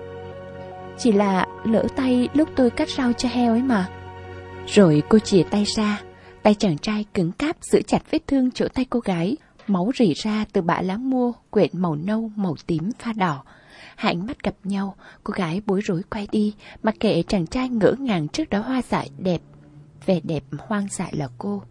Chỉ 0.99 1.13
là 1.13 1.47
lỡ 1.65 1.85
tay 1.97 2.29
lúc 2.35 2.49
tôi 2.57 2.71
cắt 2.71 2.89
rau 2.89 3.13
cho 3.13 3.29
heo 3.29 3.53
ấy 3.53 3.63
mà. 3.63 3.89
Rồi 4.67 5.03
cô 5.09 5.19
chìa 5.19 5.43
tay 5.43 5.65
ra, 5.77 6.01
tay 6.43 6.55
chàng 6.55 6.79
trai 6.79 7.05
cứng 7.15 7.33
cáp 7.33 7.57
giữ 7.61 7.83
chặt 7.83 8.03
vết 8.11 8.27
thương 8.27 8.51
chỗ 8.51 8.69
tay 8.75 8.87
cô 8.91 9.01
gái. 9.01 9.37
Máu 9.67 9.91
rỉ 9.99 10.13
ra 10.15 10.45
từ 10.53 10.63
bã 10.63 10.83
lá 10.83 10.97
mua, 10.97 11.33
quyện 11.51 11.71
màu 11.73 11.97
nâu, 11.97 12.31
màu 12.37 12.55
tím, 12.67 12.91
pha 12.99 13.13
đỏ. 13.13 13.43
Hai 13.97 14.13
ánh 14.13 14.27
mắt 14.27 14.43
gặp 14.43 14.55
nhau, 14.65 14.95
cô 15.25 15.33
gái 15.33 15.63
bối 15.67 15.81
rối 15.85 16.03
quay 16.11 16.29
đi, 16.33 16.55
mặc 16.83 16.95
kệ 17.01 17.23
chàng 17.23 17.47
trai 17.47 17.69
ngỡ 17.69 17.95
ngàng 17.99 18.29
trước 18.29 18.51
đó 18.51 18.61
hoa 18.61 18.83
dại 18.89 19.11
đẹp. 19.19 19.41
Vẻ 20.07 20.21
đẹp 20.25 20.45
hoang 20.59 20.87
dại 20.91 21.13
là 21.17 21.29
cô. 21.39 21.63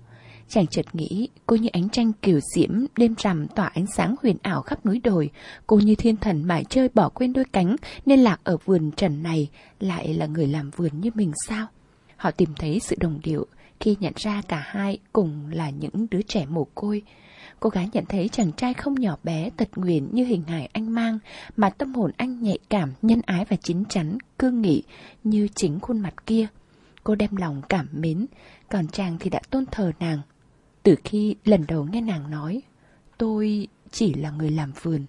Chàng 0.50 0.68
chợt 0.68 0.86
nghĩ 0.94 1.30
cô 1.46 1.56
như 1.56 1.70
ánh 1.74 1.90
tranh 1.90 2.12
kiều 2.14 2.40
diễm 2.56 2.86
đêm 2.98 3.16
rằm 3.18 3.48
tỏa 3.48 3.66
ánh 3.66 3.86
sáng 3.96 4.16
huyền 4.22 4.38
ảo 4.42 4.62
khắp 4.62 4.86
núi 4.86 5.00
đồi. 5.00 5.30
Cô 5.68 5.80
như 5.80 5.96
thiên 5.96 6.18
thần 6.18 6.44
mải 6.44 6.64
chơi 6.64 6.90
bỏ 6.94 7.10
quên 7.10 7.34
đôi 7.34 7.46
cánh 7.52 7.76
nên 8.06 8.20
lạc 8.20 8.40
ở 8.44 8.58
vườn 8.66 8.92
trần 8.92 9.24
này 9.24 9.50
lại 9.80 10.14
là 10.14 10.26
người 10.26 10.48
làm 10.48 10.70
vườn 10.70 11.02
như 11.02 11.10
mình 11.14 11.32
sao? 11.48 11.68
Họ 12.18 12.32
tìm 12.32 12.50
thấy 12.56 12.80
sự 12.80 12.96
đồng 13.00 13.20
điệu 13.24 13.48
khi 13.80 13.98
nhận 14.00 14.14
ra 14.16 14.42
cả 14.48 14.64
hai 14.66 14.98
cùng 15.14 15.48
là 15.52 15.70
những 15.70 16.08
đứa 16.12 16.22
trẻ 16.22 16.46
mồ 16.46 16.64
côi. 16.64 17.02
Cô 17.60 17.70
gái 17.70 17.90
nhận 17.94 18.06
thấy 18.06 18.30
chàng 18.30 18.52
trai 18.52 18.74
không 18.74 18.96
nhỏ 18.96 19.18
bé 19.24 19.50
tật 19.58 19.70
nguyền 19.76 20.08
như 20.12 20.26
hình 20.26 20.44
hài 20.44 20.70
anh 20.74 20.94
mang, 20.94 21.20
mà 21.58 21.70
tâm 21.70 21.94
hồn 21.94 22.12
anh 22.18 22.42
nhạy 22.42 22.60
cảm, 22.70 22.94
nhân 23.02 23.22
ái 23.26 23.46
và 23.50 23.56
chín 23.56 23.86
chắn, 23.86 24.18
cương 24.38 24.62
nghị 24.62 24.84
như 25.24 25.48
chính 25.56 25.80
khuôn 25.80 26.00
mặt 26.00 26.26
kia. 26.26 26.48
Cô 27.04 27.16
đem 27.16 27.36
lòng 27.36 27.62
cảm 27.70 27.88
mến, 27.92 28.26
còn 28.70 28.88
chàng 28.88 29.18
thì 29.20 29.30
đã 29.30 29.40
tôn 29.50 29.66
thờ 29.66 29.92
nàng. 30.00 30.22
Từ 30.84 30.96
khi 31.04 31.36
lần 31.46 31.66
đầu 31.68 31.88
nghe 31.92 32.02
nàng 32.02 32.32
nói, 32.32 32.62
tôi 33.18 33.68
chỉ 33.92 34.14
là 34.14 34.32
người 34.32 34.52
làm 34.52 34.72
vườn. 34.82 35.06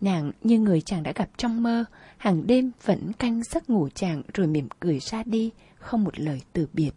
Nàng 0.00 0.32
như 0.42 0.58
người 0.58 0.80
chàng 0.80 1.02
đã 1.02 1.12
gặp 1.14 1.28
trong 1.36 1.62
mơ, 1.62 1.84
hàng 2.16 2.46
đêm 2.46 2.70
vẫn 2.84 3.12
canh 3.12 3.42
giấc 3.42 3.70
ngủ 3.70 3.88
chàng 3.94 4.22
rồi 4.34 4.46
mỉm 4.46 4.68
cười 4.80 4.98
ra 5.00 5.22
đi, 5.22 5.50
không 5.78 6.04
một 6.04 6.20
lời 6.20 6.40
từ 6.52 6.68
biệt. 6.72 6.90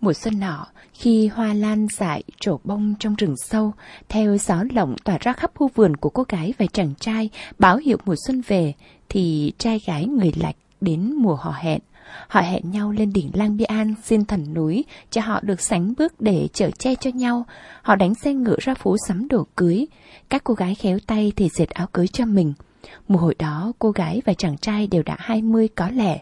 Mùa 0.00 0.12
xuân 0.12 0.40
nọ, 0.40 0.66
khi 0.92 1.28
hoa 1.28 1.54
lan 1.54 1.86
dại 1.98 2.22
trổ 2.40 2.60
bông 2.64 2.94
trong 2.98 3.14
rừng 3.14 3.34
sâu, 3.36 3.72
theo 4.08 4.36
gió 4.38 4.64
lộng 4.74 4.96
tỏa 5.04 5.18
ra 5.18 5.32
khắp 5.32 5.50
khu 5.54 5.70
vườn 5.74 5.96
của 5.96 6.10
cô 6.10 6.24
gái 6.28 6.54
và 6.58 6.66
chàng 6.72 6.94
trai, 7.00 7.30
báo 7.58 7.76
hiệu 7.76 7.96
mùa 8.04 8.14
xuân 8.26 8.42
về, 8.46 8.72
thì 9.08 9.52
trai 9.58 9.80
gái 9.86 10.06
người 10.06 10.32
lạch 10.36 10.56
đến 10.80 11.12
mùa 11.12 11.34
họ 11.34 11.54
hẹn. 11.58 11.80
Họ 12.28 12.40
hẹn 12.40 12.70
nhau 12.70 12.92
lên 12.92 13.12
đỉnh 13.12 13.30
Lang 13.34 13.56
Bian 13.56 13.94
xin 14.04 14.24
thần 14.24 14.54
núi 14.54 14.84
cho 15.10 15.20
họ 15.20 15.40
được 15.42 15.60
sánh 15.60 15.94
bước 15.98 16.20
để 16.20 16.48
chở 16.52 16.70
che 16.70 16.94
cho 16.94 17.10
nhau. 17.10 17.46
Họ 17.82 17.96
đánh 17.96 18.14
xe 18.14 18.34
ngựa 18.34 18.56
ra 18.58 18.74
phố 18.74 18.96
sắm 19.08 19.28
đồ 19.28 19.46
cưới. 19.56 19.86
Các 20.28 20.44
cô 20.44 20.54
gái 20.54 20.74
khéo 20.74 20.98
tay 21.06 21.32
thì 21.36 21.48
dệt 21.48 21.70
áo 21.70 21.86
cưới 21.92 22.08
cho 22.08 22.24
mình. 22.24 22.52
Mùa 23.08 23.18
hội 23.18 23.34
đó, 23.38 23.72
cô 23.78 23.90
gái 23.90 24.22
và 24.24 24.34
chàng 24.34 24.58
trai 24.58 24.86
đều 24.86 25.02
đã 25.02 25.16
20 25.18 25.68
có 25.68 25.90
lẽ. 25.90 26.18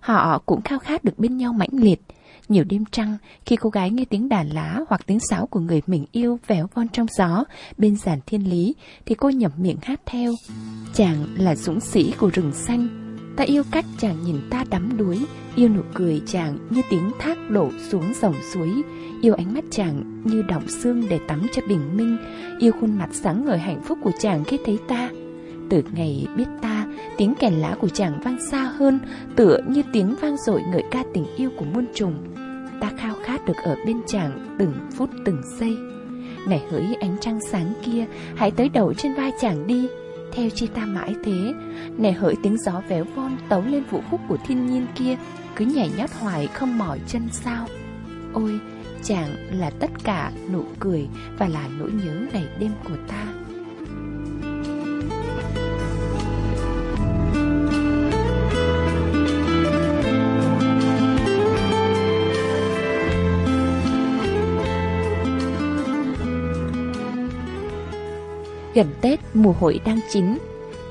Họ 0.00 0.42
cũng 0.46 0.62
khao 0.62 0.78
khát 0.78 1.04
được 1.04 1.18
bên 1.18 1.36
nhau 1.36 1.52
mãnh 1.52 1.70
liệt. 1.72 2.00
Nhiều 2.48 2.64
đêm 2.64 2.84
trăng, 2.90 3.16
khi 3.46 3.56
cô 3.56 3.70
gái 3.70 3.90
nghe 3.90 4.04
tiếng 4.04 4.28
đàn 4.28 4.48
lá 4.48 4.80
hoặc 4.88 5.00
tiếng 5.06 5.20
sáo 5.30 5.46
của 5.46 5.60
người 5.60 5.82
mình 5.86 6.04
yêu 6.12 6.38
véo 6.46 6.66
von 6.74 6.88
trong 6.88 7.06
gió 7.18 7.44
bên 7.78 7.96
giàn 7.96 8.18
thiên 8.26 8.50
lý, 8.50 8.74
thì 9.06 9.14
cô 9.14 9.30
nhầm 9.30 9.52
miệng 9.56 9.78
hát 9.82 10.00
theo. 10.06 10.32
Chàng 10.94 11.26
là 11.38 11.54
dũng 11.54 11.80
sĩ 11.80 12.12
của 12.18 12.30
rừng 12.34 12.52
xanh, 12.52 13.08
Ta 13.38 13.44
yêu 13.44 13.62
cách 13.70 13.84
chàng 13.98 14.16
nhìn 14.24 14.36
ta 14.50 14.64
đắm 14.70 14.96
đuối 14.96 15.26
Yêu 15.56 15.68
nụ 15.68 15.82
cười 15.94 16.22
chàng 16.26 16.58
như 16.70 16.82
tiếng 16.90 17.10
thác 17.18 17.50
đổ 17.50 17.70
xuống 17.88 18.12
dòng 18.20 18.34
suối 18.52 18.82
Yêu 19.22 19.34
ánh 19.34 19.54
mắt 19.54 19.64
chàng 19.70 20.22
như 20.24 20.42
đọng 20.42 20.68
xương 20.68 21.08
để 21.08 21.20
tắm 21.28 21.46
cho 21.52 21.62
bình 21.68 21.96
minh 21.96 22.16
Yêu 22.58 22.72
khuôn 22.80 22.98
mặt 22.98 23.08
sáng 23.12 23.44
ngời 23.44 23.58
hạnh 23.58 23.82
phúc 23.82 23.98
của 24.02 24.12
chàng 24.20 24.44
khi 24.44 24.58
thấy 24.64 24.78
ta 24.88 25.10
từ 25.70 25.82
ngày 25.92 26.26
biết 26.36 26.46
ta, 26.62 26.86
tiếng 27.16 27.34
kèn 27.40 27.52
lá 27.54 27.76
của 27.80 27.88
chàng 27.88 28.20
vang 28.24 28.38
xa 28.50 28.62
hơn 28.62 29.00
Tựa 29.36 29.58
như 29.68 29.82
tiếng 29.92 30.14
vang 30.20 30.36
dội 30.46 30.62
ngợi 30.72 30.84
ca 30.90 31.02
tình 31.14 31.26
yêu 31.36 31.50
của 31.56 31.64
muôn 31.64 31.86
trùng. 31.94 32.14
Ta 32.80 32.90
khao 32.98 33.14
khát 33.22 33.44
được 33.46 33.56
ở 33.64 33.76
bên 33.86 34.00
chàng 34.06 34.56
từng 34.58 34.74
phút 34.96 35.10
từng 35.24 35.42
giây. 35.58 35.76
Ngày 36.46 36.62
hỡi 36.70 36.94
ánh 37.00 37.16
trăng 37.20 37.40
sáng 37.50 37.72
kia 37.84 38.06
Hãy 38.36 38.50
tới 38.50 38.68
đầu 38.68 38.94
trên 38.94 39.14
vai 39.14 39.32
chàng 39.40 39.66
đi. 39.66 39.88
Theo 40.32 40.50
chi 40.50 40.66
ta 40.66 40.86
mãi 40.86 41.14
thế 41.24 41.52
Này 41.98 42.12
hỡi 42.12 42.34
tiếng 42.42 42.56
gió 42.58 42.82
véo 42.88 43.04
von 43.14 43.36
tấu 43.48 43.62
lên 43.66 43.82
vũ 43.90 44.00
khúc 44.10 44.20
của 44.28 44.36
thiên 44.46 44.66
nhiên 44.66 44.86
kia 44.94 45.16
Cứ 45.56 45.64
nhảy 45.64 45.90
nhót 45.96 46.10
hoài 46.10 46.46
không 46.46 46.78
mỏi 46.78 47.00
chân 47.06 47.28
sao. 47.32 47.66
Ôi 48.32 48.58
chàng 49.02 49.28
là 49.50 49.70
tất 49.70 49.90
cả 50.04 50.32
nụ 50.52 50.64
cười 50.80 51.08
Và 51.38 51.48
là 51.48 51.68
nỗi 51.78 51.90
nhớ 52.04 52.26
ngày 52.32 52.44
đêm 52.60 52.70
của 52.84 52.96
ta. 53.08 53.37
Tết, 69.00 69.20
mùa 69.34 69.52
hội 69.52 69.80
đang 69.84 70.00
chín. 70.10 70.38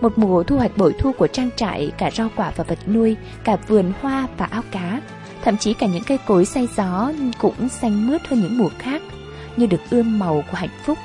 Một 0.01 0.17
mùa 0.17 0.43
thu 0.43 0.57
hoạch 0.57 0.77
bội 0.77 0.95
thu 0.99 1.11
của 1.11 1.27
trang 1.27 1.49
trại, 1.55 1.91
cả 1.97 2.11
rau 2.11 2.29
quả 2.35 2.51
và 2.55 2.63
vật 2.63 2.79
nuôi, 2.87 3.15
cả 3.43 3.55
vườn 3.67 3.93
hoa 4.01 4.27
và 4.37 4.45
ao 4.45 4.63
cá. 4.71 5.01
Thậm 5.43 5.57
chí 5.57 5.73
cả 5.73 5.87
những 5.87 6.03
cây 6.03 6.17
cối 6.25 6.45
say 6.45 6.67
gió 6.75 7.11
cũng 7.39 7.69
xanh 7.69 8.07
mướt 8.07 8.27
hơn 8.27 8.41
những 8.41 8.57
mùa 8.57 8.69
khác, 8.79 9.01
như 9.57 9.65
được 9.65 9.81
ươm 9.89 10.19
màu 10.19 10.43
của 10.51 10.57
hạnh 10.57 10.69
phúc. 10.85 10.97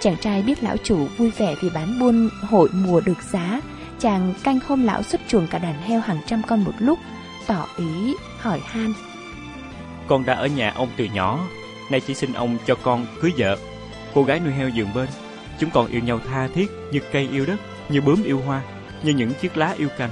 Chàng 0.00 0.16
trai 0.16 0.42
biết 0.42 0.62
lão 0.62 0.76
chủ 0.76 1.06
vui 1.16 1.30
vẻ 1.30 1.54
vì 1.60 1.70
bán 1.74 2.00
buôn 2.00 2.28
hội 2.42 2.68
mùa 2.72 3.00
được 3.00 3.22
giá. 3.32 3.60
Chàng 3.98 4.34
canh 4.44 4.58
hôm 4.66 4.82
lão 4.82 5.02
xuất 5.02 5.20
chuồng 5.28 5.46
cả 5.46 5.58
đàn 5.58 5.82
heo 5.82 6.00
hàng 6.00 6.18
trăm 6.26 6.42
con 6.48 6.64
một 6.64 6.74
lúc, 6.78 6.98
tỏ 7.46 7.66
ý 7.78 8.14
hỏi 8.38 8.60
han. 8.66 8.92
Con 10.06 10.24
đã 10.24 10.34
ở 10.34 10.46
nhà 10.46 10.72
ông 10.76 10.88
từ 10.96 11.04
nhỏ, 11.04 11.38
nay 11.90 12.00
chỉ 12.00 12.14
xin 12.14 12.32
ông 12.32 12.58
cho 12.66 12.74
con 12.74 13.06
cưới 13.20 13.32
vợ. 13.38 13.56
Cô 14.14 14.22
gái 14.22 14.40
nuôi 14.40 14.52
heo 14.52 14.68
giường 14.68 14.88
bên, 14.94 15.08
chúng 15.62 15.70
con 15.70 15.86
yêu 15.86 16.00
nhau 16.02 16.20
tha 16.30 16.48
thiết 16.54 16.70
như 16.90 17.00
cây 17.12 17.28
yêu 17.32 17.46
đất, 17.46 17.56
như 17.88 18.00
bướm 18.00 18.22
yêu 18.22 18.40
hoa, 18.46 18.62
như 19.02 19.12
những 19.12 19.32
chiếc 19.40 19.56
lá 19.56 19.74
yêu 19.78 19.88
cành. 19.98 20.10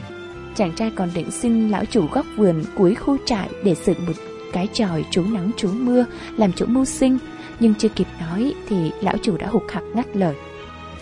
Chàng 0.56 0.72
trai 0.72 0.90
còn 0.96 1.10
định 1.14 1.30
xin 1.30 1.68
lão 1.68 1.84
chủ 1.84 2.06
góc 2.06 2.26
vườn 2.36 2.64
cuối 2.74 2.94
khu 2.94 3.16
trại 3.26 3.48
để 3.64 3.74
dựng 3.74 4.06
một 4.06 4.12
cái 4.52 4.68
tròi 4.72 5.04
trú 5.10 5.22
nắng 5.22 5.50
trú 5.56 5.68
mưa 5.68 6.04
làm 6.36 6.52
chỗ 6.52 6.66
mưu 6.66 6.84
sinh, 6.84 7.18
nhưng 7.60 7.74
chưa 7.74 7.88
kịp 7.88 8.06
nói 8.20 8.54
thì 8.68 8.92
lão 9.00 9.16
chủ 9.22 9.36
đã 9.36 9.46
hụt 9.46 9.62
hặc 9.72 9.82
ngắt 9.94 10.06
lời. 10.14 10.34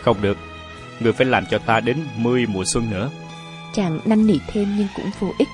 Không 0.01 0.17
được, 0.23 0.37
người 1.01 1.13
phải 1.13 1.27
làm 1.27 1.45
cho 1.51 1.59
ta 1.59 1.81
đến 1.81 1.97
10 2.17 2.47
mùa 2.47 2.65
xuân 2.67 2.91
nữa. 2.91 3.11
Chàng 3.75 4.01
năn 4.05 4.27
nỉ 4.27 4.39
thêm 4.53 4.69
nhưng 4.79 4.89
cũng 4.97 5.11
vô 5.21 5.33
ích. 5.39 5.49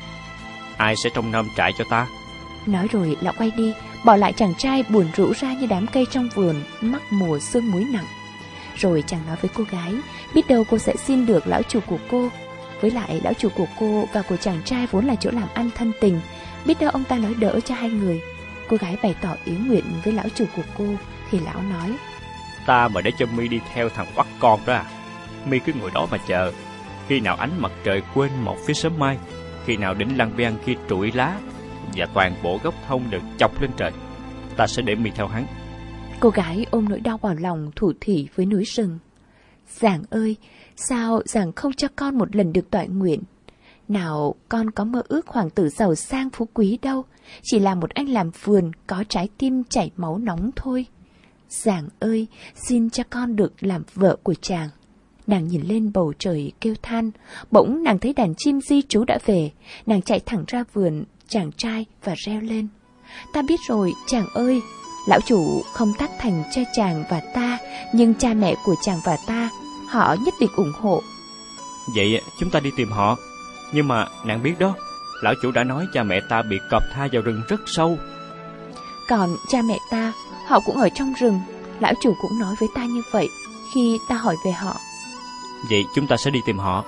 Ai 0.76 0.94
sẽ 1.04 1.10
trông 1.14 1.32
nom 1.32 1.48
trại 1.56 1.72
cho 1.78 1.84
ta? 1.90 2.06
Nói 2.66 2.88
rồi 2.92 3.16
lão 3.20 3.34
quay 3.38 3.52
đi, 3.56 3.72
bỏ 4.04 4.16
lại 4.16 4.32
chàng 4.32 4.54
trai 4.58 4.84
buồn 4.88 5.06
rũ 5.16 5.32
ra 5.32 5.54
như 5.54 5.66
đám 5.66 5.86
cây 5.86 6.06
trong 6.10 6.28
vườn, 6.34 6.56
mắc 6.80 7.02
mùa 7.10 7.38
sương 7.38 7.70
muối 7.70 7.84
nặng. 7.92 8.06
Rồi 8.76 9.04
chàng 9.06 9.26
nói 9.26 9.36
với 9.40 9.50
cô 9.54 9.64
gái, 9.70 9.94
biết 10.34 10.42
đâu 10.48 10.64
cô 10.70 10.78
sẽ 10.78 10.96
xin 10.96 11.26
được 11.26 11.46
lão 11.46 11.62
chủ 11.62 11.80
của 11.86 11.98
cô. 12.10 12.28
Với 12.80 12.90
lại 12.90 13.20
lão 13.24 13.34
chủ 13.34 13.48
của 13.48 13.66
cô 13.80 14.08
và 14.12 14.22
của 14.22 14.36
chàng 14.36 14.62
trai 14.64 14.86
vốn 14.86 15.06
là 15.06 15.14
chỗ 15.14 15.30
làm 15.30 15.48
ăn 15.54 15.70
thân 15.74 15.92
tình, 16.00 16.20
biết 16.64 16.80
đâu 16.80 16.90
ông 16.90 17.04
ta 17.04 17.18
nói 17.18 17.34
đỡ 17.38 17.60
cho 17.60 17.74
hai 17.74 17.90
người. 17.90 18.20
Cô 18.68 18.76
gái 18.76 18.96
bày 19.02 19.14
tỏ 19.20 19.34
ý 19.44 19.52
nguyện 19.52 19.84
với 20.04 20.12
lão 20.12 20.26
chủ 20.34 20.44
của 20.56 20.62
cô, 20.78 20.84
thì 21.30 21.40
lão 21.40 21.62
nói, 21.62 21.96
Ta 22.66 22.88
mà 22.88 23.00
để 23.00 23.10
cho 23.18 23.26
mi 23.26 23.48
đi 23.48 23.60
theo 23.74 23.88
thằng 23.88 24.06
quắc 24.14 24.26
con 24.38 24.60
đó 24.66 24.74
à? 24.74 24.84
mi 25.46 25.58
cứ 25.58 25.72
ngồi 25.80 25.90
đó 25.94 26.06
mà 26.10 26.18
chờ. 26.28 26.52
Khi 27.08 27.20
nào 27.20 27.36
ánh 27.36 27.50
mặt 27.58 27.72
trời 27.84 28.02
quên 28.14 28.30
một 28.42 28.56
phía 28.66 28.74
sớm 28.74 28.98
mai, 28.98 29.18
khi 29.66 29.76
nào 29.76 29.94
đỉnh 29.94 30.18
lăng 30.18 30.36
ven 30.36 30.56
kia 30.66 30.74
trụi 30.88 31.12
lá 31.12 31.38
và 31.96 32.06
toàn 32.14 32.34
bộ 32.42 32.60
gốc 32.62 32.74
thông 32.88 33.10
được 33.10 33.22
chọc 33.38 33.62
lên 33.62 33.70
trời, 33.76 33.90
ta 34.56 34.66
sẽ 34.66 34.82
để 34.82 34.94
mi 34.94 35.10
theo 35.10 35.26
hắn. 35.26 35.46
Cô 36.20 36.30
gái 36.30 36.66
ôm 36.70 36.88
nỗi 36.88 37.00
đau 37.00 37.18
vào 37.18 37.34
lòng 37.34 37.70
thủ 37.76 37.92
thỉ 38.00 38.28
với 38.34 38.46
núi 38.46 38.64
rừng. 38.64 38.98
Giảng 39.68 40.02
ơi, 40.10 40.36
sao 40.76 41.20
giảng 41.24 41.52
không 41.52 41.72
cho 41.72 41.88
con 41.96 42.18
một 42.18 42.36
lần 42.36 42.52
được 42.52 42.70
tọa 42.70 42.84
nguyện? 42.84 43.22
Nào, 43.88 44.34
con 44.48 44.70
có 44.70 44.84
mơ 44.84 45.02
ước 45.08 45.26
hoàng 45.26 45.50
tử 45.50 45.68
giàu 45.68 45.94
sang 45.94 46.30
phú 46.30 46.48
quý 46.54 46.78
đâu, 46.82 47.04
chỉ 47.42 47.58
là 47.58 47.74
một 47.74 47.90
anh 47.90 48.08
làm 48.08 48.30
vườn 48.44 48.70
có 48.86 49.04
trái 49.08 49.28
tim 49.38 49.64
chảy 49.64 49.90
máu 49.96 50.18
nóng 50.18 50.50
thôi. 50.56 50.86
Giảng 51.48 51.88
ơi, 51.98 52.26
xin 52.68 52.90
cho 52.90 53.04
con 53.10 53.36
được 53.36 53.52
làm 53.60 53.82
vợ 53.94 54.16
của 54.22 54.34
chàng. 54.34 54.68
Nàng 55.26 55.48
nhìn 55.48 55.62
lên 55.62 55.92
bầu 55.92 56.12
trời 56.18 56.52
kêu 56.60 56.74
than, 56.82 57.10
bỗng 57.50 57.82
nàng 57.82 57.98
thấy 57.98 58.12
đàn 58.12 58.34
chim 58.34 58.60
di 58.60 58.82
trú 58.82 59.04
đã 59.04 59.18
về, 59.26 59.50
nàng 59.86 60.02
chạy 60.02 60.20
thẳng 60.20 60.44
ra 60.46 60.64
vườn, 60.72 61.04
chàng 61.28 61.52
trai 61.52 61.86
và 62.04 62.14
reo 62.16 62.40
lên. 62.40 62.68
Ta 63.32 63.42
biết 63.48 63.60
rồi, 63.68 63.92
chàng 64.06 64.26
ơi, 64.34 64.60
lão 65.06 65.20
chủ 65.20 65.62
không 65.72 65.92
tác 65.98 66.10
thành 66.20 66.42
cho 66.54 66.62
chàng 66.72 67.04
và 67.10 67.20
ta, 67.34 67.58
nhưng 67.92 68.14
cha 68.14 68.34
mẹ 68.34 68.54
của 68.64 68.74
chàng 68.82 69.00
và 69.04 69.16
ta, 69.26 69.50
họ 69.88 70.16
nhất 70.24 70.34
định 70.40 70.50
ủng 70.56 70.72
hộ. 70.80 71.02
Vậy 71.94 72.20
chúng 72.40 72.50
ta 72.50 72.60
đi 72.60 72.70
tìm 72.76 72.90
họ. 72.90 73.16
Nhưng 73.72 73.88
mà 73.88 74.06
nàng 74.24 74.42
biết 74.42 74.58
đó, 74.58 74.74
lão 75.22 75.34
chủ 75.42 75.50
đã 75.50 75.64
nói 75.64 75.86
cha 75.92 76.02
mẹ 76.02 76.20
ta 76.28 76.42
bị 76.42 76.56
cọp 76.70 76.82
tha 76.92 77.08
vào 77.12 77.22
rừng 77.22 77.42
rất 77.48 77.60
sâu. 77.66 77.98
Còn 79.08 79.36
cha 79.48 79.62
mẹ 79.62 79.78
ta, 79.90 80.12
họ 80.46 80.60
cũng 80.60 80.76
ở 80.76 80.88
trong 80.94 81.12
rừng, 81.12 81.40
lão 81.80 81.92
chủ 82.02 82.14
cũng 82.20 82.38
nói 82.38 82.54
với 82.60 82.68
ta 82.74 82.84
như 82.84 83.02
vậy 83.12 83.28
khi 83.74 83.98
ta 84.08 84.16
hỏi 84.16 84.36
về 84.44 84.52
họ. 84.52 84.76
Vậy 85.70 85.84
chúng 85.94 86.06
ta 86.06 86.16
sẽ 86.16 86.30
đi 86.30 86.40
tìm 86.46 86.58
họ. 86.58 86.84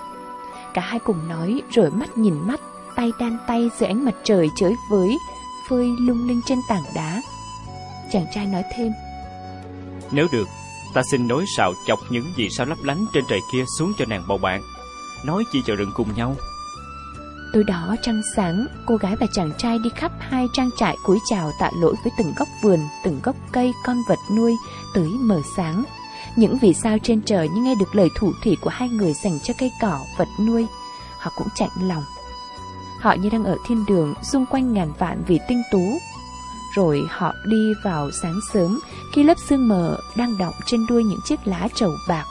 Cả 0.74 0.80
hai 0.80 0.98
cùng 0.98 1.28
nói 1.28 1.62
rồi 1.70 1.90
mắt 1.90 2.18
nhìn 2.18 2.34
mắt, 2.46 2.60
tay 2.96 3.12
đan 3.18 3.38
tay 3.46 3.70
dưới 3.78 3.88
ánh 3.88 4.04
mặt 4.04 4.14
trời 4.24 4.50
chới 4.56 4.74
với, 4.90 5.18
phơi 5.68 5.96
lung 6.00 6.28
linh 6.28 6.40
trên 6.46 6.58
tảng 6.68 6.84
đá. 6.94 7.22
Chàng 8.12 8.26
trai 8.34 8.46
nói 8.46 8.62
thêm, 8.76 8.92
Nếu 10.12 10.26
được, 10.32 10.48
ta 10.94 11.02
xin 11.10 11.28
nối 11.28 11.44
sào 11.56 11.72
chọc 11.86 11.98
những 12.10 12.24
vì 12.36 12.48
sao 12.50 12.66
lấp 12.66 12.78
lánh 12.82 13.06
trên 13.14 13.24
trời 13.28 13.40
kia 13.52 13.64
xuống 13.78 13.92
cho 13.98 14.04
nàng 14.08 14.24
bầu 14.28 14.38
bạn. 14.38 14.62
Nói 15.24 15.44
chi 15.52 15.62
cho 15.66 15.76
rừng 15.76 15.90
cùng 15.94 16.08
nhau. 16.16 16.36
Tối 17.52 17.64
đó 17.64 17.96
trăng 18.02 18.22
sáng, 18.36 18.66
cô 18.86 18.96
gái 18.96 19.16
và 19.16 19.26
chàng 19.32 19.52
trai 19.58 19.78
đi 19.78 19.90
khắp 19.94 20.12
hai 20.18 20.46
trang 20.52 20.70
trại 20.78 20.96
cúi 21.04 21.18
chào 21.26 21.52
tạ 21.60 21.70
lỗi 21.80 21.94
với 22.04 22.12
từng 22.18 22.32
góc 22.36 22.48
vườn, 22.62 22.80
từng 23.04 23.20
gốc 23.22 23.36
cây, 23.52 23.72
con 23.84 23.96
vật 24.08 24.18
nuôi, 24.36 24.56
tới 24.94 25.08
mở 25.08 25.40
sáng. 25.56 25.84
Những 26.36 26.58
vì 26.58 26.74
sao 26.74 26.98
trên 27.02 27.22
trời 27.22 27.48
như 27.48 27.62
nghe 27.62 27.74
được 27.74 27.94
lời 27.94 28.08
thủ 28.16 28.32
thỉ 28.42 28.56
của 28.60 28.70
hai 28.70 28.88
người 28.88 29.12
dành 29.12 29.38
cho 29.40 29.54
cây 29.58 29.70
cỏ, 29.80 30.00
vật 30.18 30.28
nuôi. 30.46 30.66
Họ 31.18 31.32
cũng 31.36 31.48
chạnh 31.54 31.70
lòng. 31.82 32.02
Họ 33.00 33.12
như 33.12 33.28
đang 33.28 33.44
ở 33.44 33.56
thiên 33.66 33.86
đường, 33.86 34.14
xung 34.22 34.46
quanh 34.46 34.72
ngàn 34.72 34.92
vạn 34.98 35.22
vì 35.26 35.38
tinh 35.48 35.62
tú. 35.72 35.98
Rồi 36.76 37.06
họ 37.10 37.34
đi 37.44 37.74
vào 37.84 38.10
sáng 38.10 38.40
sớm, 38.52 38.80
khi 39.12 39.22
lớp 39.22 39.38
sương 39.48 39.68
mờ 39.68 39.98
đang 40.16 40.38
đọng 40.38 40.54
trên 40.66 40.86
đuôi 40.86 41.04
những 41.04 41.20
chiếc 41.24 41.46
lá 41.46 41.68
trầu 41.74 41.90
bạc. 42.08 42.24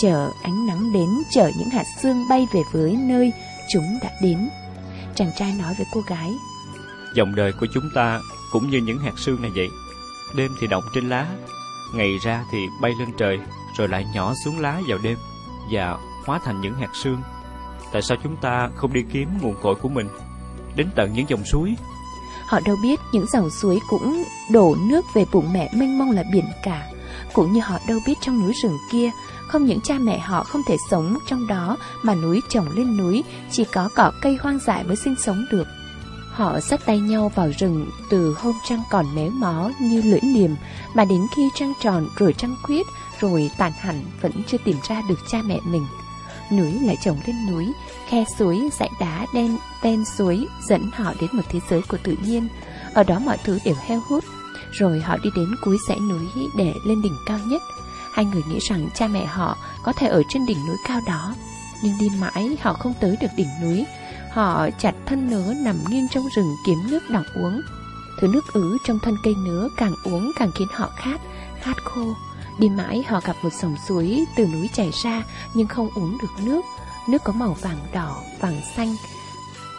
Chờ 0.00 0.30
ánh 0.42 0.66
nắng 0.66 0.92
đến, 0.92 1.08
chờ 1.30 1.50
những 1.58 1.70
hạt 1.70 1.84
sương 2.02 2.28
bay 2.28 2.46
về 2.52 2.62
với 2.72 2.92
nơi 2.92 3.32
chúng 3.72 3.98
đã 4.02 4.10
đến. 4.22 4.48
Chàng 5.14 5.30
trai 5.38 5.54
nói 5.58 5.74
với 5.78 5.86
cô 5.94 6.00
gái, 6.00 6.30
Dòng 7.14 7.34
đời 7.34 7.52
của 7.52 7.66
chúng 7.74 7.90
ta 7.94 8.20
cũng 8.52 8.70
như 8.70 8.78
những 8.78 8.98
hạt 8.98 9.18
sương 9.18 9.42
này 9.42 9.50
vậy. 9.54 9.68
Đêm 10.36 10.50
thì 10.60 10.66
động 10.66 10.84
trên 10.94 11.08
lá, 11.08 11.26
ngày 11.94 12.18
ra 12.24 12.44
thì 12.52 12.58
bay 12.80 12.92
lên 12.98 13.08
trời, 13.18 13.38
rồi 13.78 13.88
lại 13.88 14.06
nhỏ 14.14 14.34
xuống 14.44 14.58
lá 14.58 14.80
vào 14.88 14.98
đêm 15.02 15.18
và 15.72 15.98
hóa 16.26 16.40
thành 16.44 16.60
những 16.60 16.74
hạt 16.74 16.90
sương. 16.94 17.22
Tại 17.92 18.02
sao 18.02 18.16
chúng 18.22 18.36
ta 18.36 18.70
không 18.76 18.92
đi 18.92 19.04
kiếm 19.12 19.28
nguồn 19.42 19.54
cội 19.62 19.74
của 19.74 19.88
mình 19.88 20.08
đến 20.76 20.88
tận 20.94 21.12
những 21.12 21.28
dòng 21.28 21.44
suối? 21.44 21.76
Họ 22.50 22.60
đâu 22.64 22.76
biết 22.76 23.00
những 23.12 23.26
dòng 23.26 23.50
suối 23.50 23.80
cũng 23.88 24.24
đổ 24.50 24.76
nước 24.80 25.04
về 25.14 25.24
bụng 25.32 25.52
mẹ 25.52 25.70
mênh 25.74 25.98
mông 25.98 26.10
là 26.10 26.24
biển 26.32 26.44
cả. 26.62 26.86
Cũng 27.32 27.52
như 27.52 27.60
họ 27.60 27.78
đâu 27.88 27.98
biết 28.06 28.14
trong 28.20 28.40
núi 28.42 28.52
rừng 28.62 28.78
kia, 28.92 29.10
không 29.48 29.64
những 29.64 29.80
cha 29.80 29.94
mẹ 29.98 30.18
họ 30.18 30.44
không 30.44 30.62
thể 30.66 30.76
sống 30.90 31.18
trong 31.26 31.46
đó 31.46 31.76
mà 32.02 32.14
núi 32.14 32.40
trồng 32.48 32.68
lên 32.76 32.96
núi, 32.96 33.24
chỉ 33.50 33.64
có 33.64 33.88
cỏ 33.94 34.12
cây 34.22 34.38
hoang 34.40 34.58
dại 34.66 34.84
mới 34.84 34.96
sinh 34.96 35.14
sống 35.18 35.44
được. 35.50 35.66
Họ 36.30 36.60
dắt 36.60 36.80
tay 36.86 36.98
nhau 36.98 37.32
vào 37.34 37.50
rừng 37.58 37.90
từ 38.10 38.34
hôm 38.38 38.54
trăng 38.68 38.82
còn 38.90 39.14
méo 39.14 39.30
mó 39.30 39.70
như 39.80 40.02
lưỡi 40.02 40.20
liềm 40.22 40.50
mà 40.94 41.04
đến 41.04 41.26
khi 41.36 41.48
trăng 41.54 41.72
tròn 41.80 42.08
rồi 42.16 42.34
trăng 42.38 42.56
khuyết 42.62 42.86
rồi 43.20 43.50
tàn 43.58 43.72
hẳn 43.78 44.04
vẫn 44.20 44.32
chưa 44.46 44.58
tìm 44.64 44.76
ra 44.88 45.02
được 45.08 45.18
cha 45.30 45.42
mẹ 45.42 45.58
mình. 45.64 45.86
Núi 46.52 46.72
lại 46.82 46.96
trồng 47.04 47.20
lên 47.26 47.46
núi, 47.50 47.72
khe 48.08 48.24
suối, 48.38 48.68
dãy 48.78 48.90
đá 49.00 49.26
đen 49.34 49.56
ven 49.82 50.04
suối 50.04 50.46
dẫn 50.68 50.90
họ 50.94 51.14
đến 51.20 51.30
một 51.32 51.42
thế 51.48 51.60
giới 51.70 51.82
của 51.88 51.96
tự 52.02 52.14
nhiên. 52.24 52.48
Ở 52.94 53.04
đó 53.04 53.18
mọi 53.18 53.36
thứ 53.44 53.58
đều 53.64 53.74
heo 53.86 54.00
hút. 54.08 54.24
Rồi 54.72 55.00
họ 55.00 55.16
đi 55.22 55.30
đến 55.36 55.54
cuối 55.64 55.76
dãy 55.88 55.98
núi 56.00 56.48
để 56.56 56.74
lên 56.86 57.02
đỉnh 57.02 57.16
cao 57.26 57.38
nhất. 57.46 57.62
Hai 58.12 58.24
người 58.24 58.42
nghĩ 58.48 58.58
rằng 58.60 58.88
cha 58.94 59.06
mẹ 59.08 59.26
họ 59.26 59.56
có 59.82 59.92
thể 59.92 60.06
ở 60.06 60.22
trên 60.28 60.46
đỉnh 60.46 60.66
núi 60.66 60.76
cao 60.88 61.00
đó. 61.06 61.34
Nhưng 61.82 61.98
đi 61.98 62.10
mãi 62.20 62.56
họ 62.60 62.72
không 62.72 62.94
tới 63.00 63.16
được 63.20 63.28
đỉnh 63.36 63.48
núi. 63.62 63.86
Họ 64.32 64.68
chặt 64.78 64.94
thân 65.06 65.30
nứa 65.30 65.54
nằm 65.54 65.76
nghiêng 65.88 66.08
trong 66.08 66.28
rừng 66.36 66.56
kiếm 66.66 66.78
nước 66.90 67.10
đọng 67.10 67.26
uống. 67.34 67.60
Thứ 68.20 68.28
nước 68.28 68.44
ứ 68.52 68.76
trong 68.86 68.98
thân 68.98 69.16
cây 69.24 69.34
nứa 69.44 69.68
càng 69.76 69.94
uống 70.04 70.32
càng 70.38 70.50
khiến 70.54 70.68
họ 70.72 70.90
khát, 70.96 71.20
khát 71.60 71.76
khô. 71.84 72.14
Đi 72.60 72.68
mãi 72.68 73.04
họ 73.08 73.20
gặp 73.24 73.36
một 73.42 73.52
dòng 73.52 73.76
suối 73.88 74.24
từ 74.36 74.46
núi 74.46 74.70
chảy 74.72 74.90
ra 75.02 75.22
nhưng 75.54 75.66
không 75.66 75.88
uống 75.94 76.18
được 76.18 76.44
nước. 76.44 76.64
Nước 77.08 77.24
có 77.24 77.32
màu 77.32 77.56
vàng 77.60 77.78
đỏ, 77.92 78.22
vàng 78.40 78.60
xanh. 78.76 78.96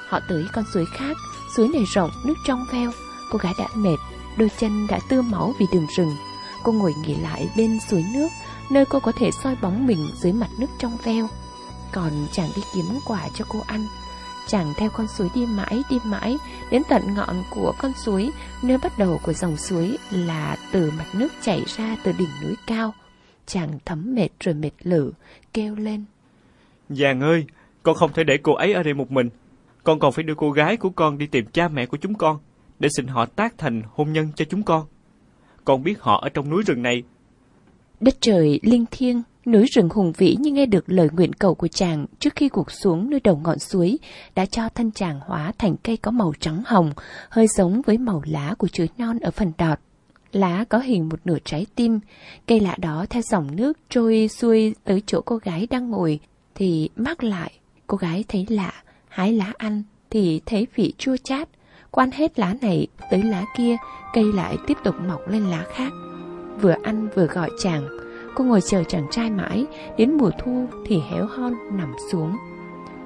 Họ 0.08 0.20
tới 0.30 0.44
con 0.54 0.66
suối 0.74 0.86
khác, 0.98 1.18
suối 1.56 1.68
này 1.68 1.84
rộng, 1.94 2.12
nước 2.26 2.34
trong 2.48 2.66
veo. 2.72 2.92
Cô 3.32 3.38
gái 3.38 3.54
đã 3.58 3.68
mệt, 3.76 3.98
đôi 4.38 4.52
chân 4.60 4.88
đã 4.88 5.00
tưa 5.10 5.22
máu 5.22 5.54
vì 5.60 5.66
đường 5.72 5.88
rừng. 5.96 6.16
Cô 6.64 6.72
ngồi 6.72 6.94
nghỉ 6.94 7.16
lại 7.16 7.50
bên 7.58 7.80
suối 7.90 8.06
nước, 8.14 8.28
nơi 8.70 8.86
cô 8.86 9.00
có 9.00 9.12
thể 9.12 9.32
soi 9.44 9.56
bóng 9.62 9.88
mình 9.88 10.08
dưới 10.22 10.34
mặt 10.34 10.50
nước 10.58 10.68
trong 10.80 10.98
veo. 11.04 11.28
Còn 11.92 12.12
chàng 12.32 12.50
đi 12.56 12.62
kiếm 12.74 13.00
quả 13.06 13.30
cho 13.34 13.46
cô 13.50 13.60
ăn. 13.68 13.88
Chàng 14.48 14.74
theo 14.78 14.90
con 14.90 15.08
suối 15.08 15.30
đi 15.36 15.46
mãi 15.46 15.82
đi 15.90 15.98
mãi 16.06 16.38
Đến 16.72 16.82
tận 16.90 17.02
ngọn 17.16 17.44
của 17.50 17.74
con 17.78 17.92
suối 17.94 18.32
Nơi 18.64 18.78
bắt 18.78 18.98
đầu 18.98 19.20
của 19.24 19.34
dòng 19.34 19.58
suối 19.58 19.98
Là 20.12 20.58
từ 20.72 20.92
mặt 20.98 21.06
nước 21.14 21.28
chảy 21.42 21.64
ra 21.68 21.98
từ 22.04 22.12
đỉnh 22.12 22.30
núi 22.44 22.56
cao. 22.68 22.94
Chàng 23.46 23.80
thấm 23.86 24.16
mệt 24.16 24.30
rồi 24.40 24.56
mệt 24.56 24.72
lử 24.84 25.12
Kêu 25.54 25.76
lên. 25.76 26.06
Giàng 26.90 27.22
ơi 27.22 27.46
Con 27.84 27.96
không 27.96 28.14
thể 28.14 28.24
để 28.24 28.38
cô 28.44 28.54
ấy 28.54 28.74
ở 28.74 28.84
đây 28.84 28.94
một 28.94 29.12
mình. 29.12 29.30
Con 29.84 30.00
còn 30.00 30.12
phải 30.12 30.24
đưa 30.24 30.36
cô 30.36 30.52
gái 30.52 30.78
của 30.78 30.90
con 30.90 31.18
đi 31.18 31.28
tìm 31.28 31.46
cha 31.54 31.68
mẹ 31.68 31.86
của 31.86 31.98
chúng 31.98 32.14
con 32.14 32.38
Để 32.80 32.90
xin 32.96 33.08
họ 33.08 33.26
tác 33.26 33.58
thành 33.58 33.82
hôn 33.94 34.14
nhân 34.14 34.28
cho 34.36 34.46
chúng 34.46 34.64
con. 34.64 34.86
Con 35.66 35.84
biết 35.84 36.02
họ 36.02 36.20
ở 36.22 36.30
trong 36.30 36.50
núi 36.50 36.64
rừng 36.64 36.82
này. 36.82 37.04
Đất 38.00 38.16
trời 38.22 38.60
linh 38.64 38.86
thiêng 38.92 39.22
Núi 39.46 39.66
rừng 39.66 39.90
hùng 39.90 40.12
vĩ 40.12 40.36
như 40.40 40.52
nghe 40.52 40.66
được 40.66 40.84
lời 40.88 41.10
nguyện 41.14 41.34
cầu 41.34 41.56
của 41.56 41.68
chàng 41.68 42.06
trước 42.20 42.36
khi 42.36 42.50
gục 42.54 42.72
xuống 42.72 43.10
nơi 43.10 43.20
đầu 43.20 43.42
ngọn 43.44 43.60
suối 43.60 44.00
đã 44.36 44.46
cho 44.46 44.70
thân 44.70 44.92
chàng 44.92 45.20
hóa 45.26 45.52
thành 45.58 45.76
cây 45.84 45.98
có 45.98 46.12
màu 46.12 46.34
trắng 46.40 46.64
hồng, 46.66 46.92
hơi 47.30 47.48
giống 47.48 47.82
với 47.82 47.98
màu 47.98 48.22
lá 48.26 48.56
của 48.58 48.68
chuối 48.68 48.90
non 48.98 49.20
ở 49.20 49.32
phần 49.32 49.52
đọt. 49.58 49.80
Lá 50.32 50.66
có 50.70 50.78
hình 50.78 51.10
một 51.10 51.20
nửa 51.26 51.38
trái 51.46 51.66
tim, 51.76 52.00
cây 52.48 52.60
lạ 52.60 52.76
đó 52.78 53.06
theo 53.10 53.22
dòng 53.22 53.56
nước 53.56 53.78
trôi 53.90 54.28
xuôi 54.28 54.76
tới 54.84 55.02
chỗ 55.06 55.22
cô 55.22 55.38
gái 55.38 55.68
đang 55.70 55.90
ngồi 55.90 56.20
thì 56.56 56.90
mắc 56.96 57.24
lại. 57.24 57.52
Cô 57.88 57.98
gái 57.98 58.24
thấy 58.28 58.46
lạ, 58.50 58.74
hái 59.08 59.34
lá 59.34 59.54
ăn 59.58 59.84
thì 60.10 60.42
thấy 60.46 60.68
vị 60.76 60.94
chua 60.98 61.18
chát. 61.24 61.50
Quan 61.92 62.12
hết 62.12 62.40
lá 62.40 62.56
này 62.62 62.88
tới 63.12 63.24
lá 63.24 63.46
kia, 63.58 63.78
cây 64.14 64.24
lại 64.34 64.58
tiếp 64.68 64.78
tục 64.84 64.96
mọc 65.08 65.28
lên 65.28 65.44
lá 65.44 65.66
khác. 65.74 65.92
Vừa 66.62 66.76
ăn 66.84 67.08
vừa 67.16 67.26
gọi 67.26 67.50
chàng, 67.64 68.01
Cô 68.36 68.44
ngồi 68.44 68.62
chờ 68.62 68.84
chàng 68.84 69.08
trai 69.12 69.30
mãi, 69.30 69.66
Đến 69.98 70.18
mùa 70.18 70.32
thu 70.40 70.66
thì 70.86 71.02
héo 71.12 71.26
hon, 71.26 71.54
nằm 71.72 71.94
xuống. 72.12 72.38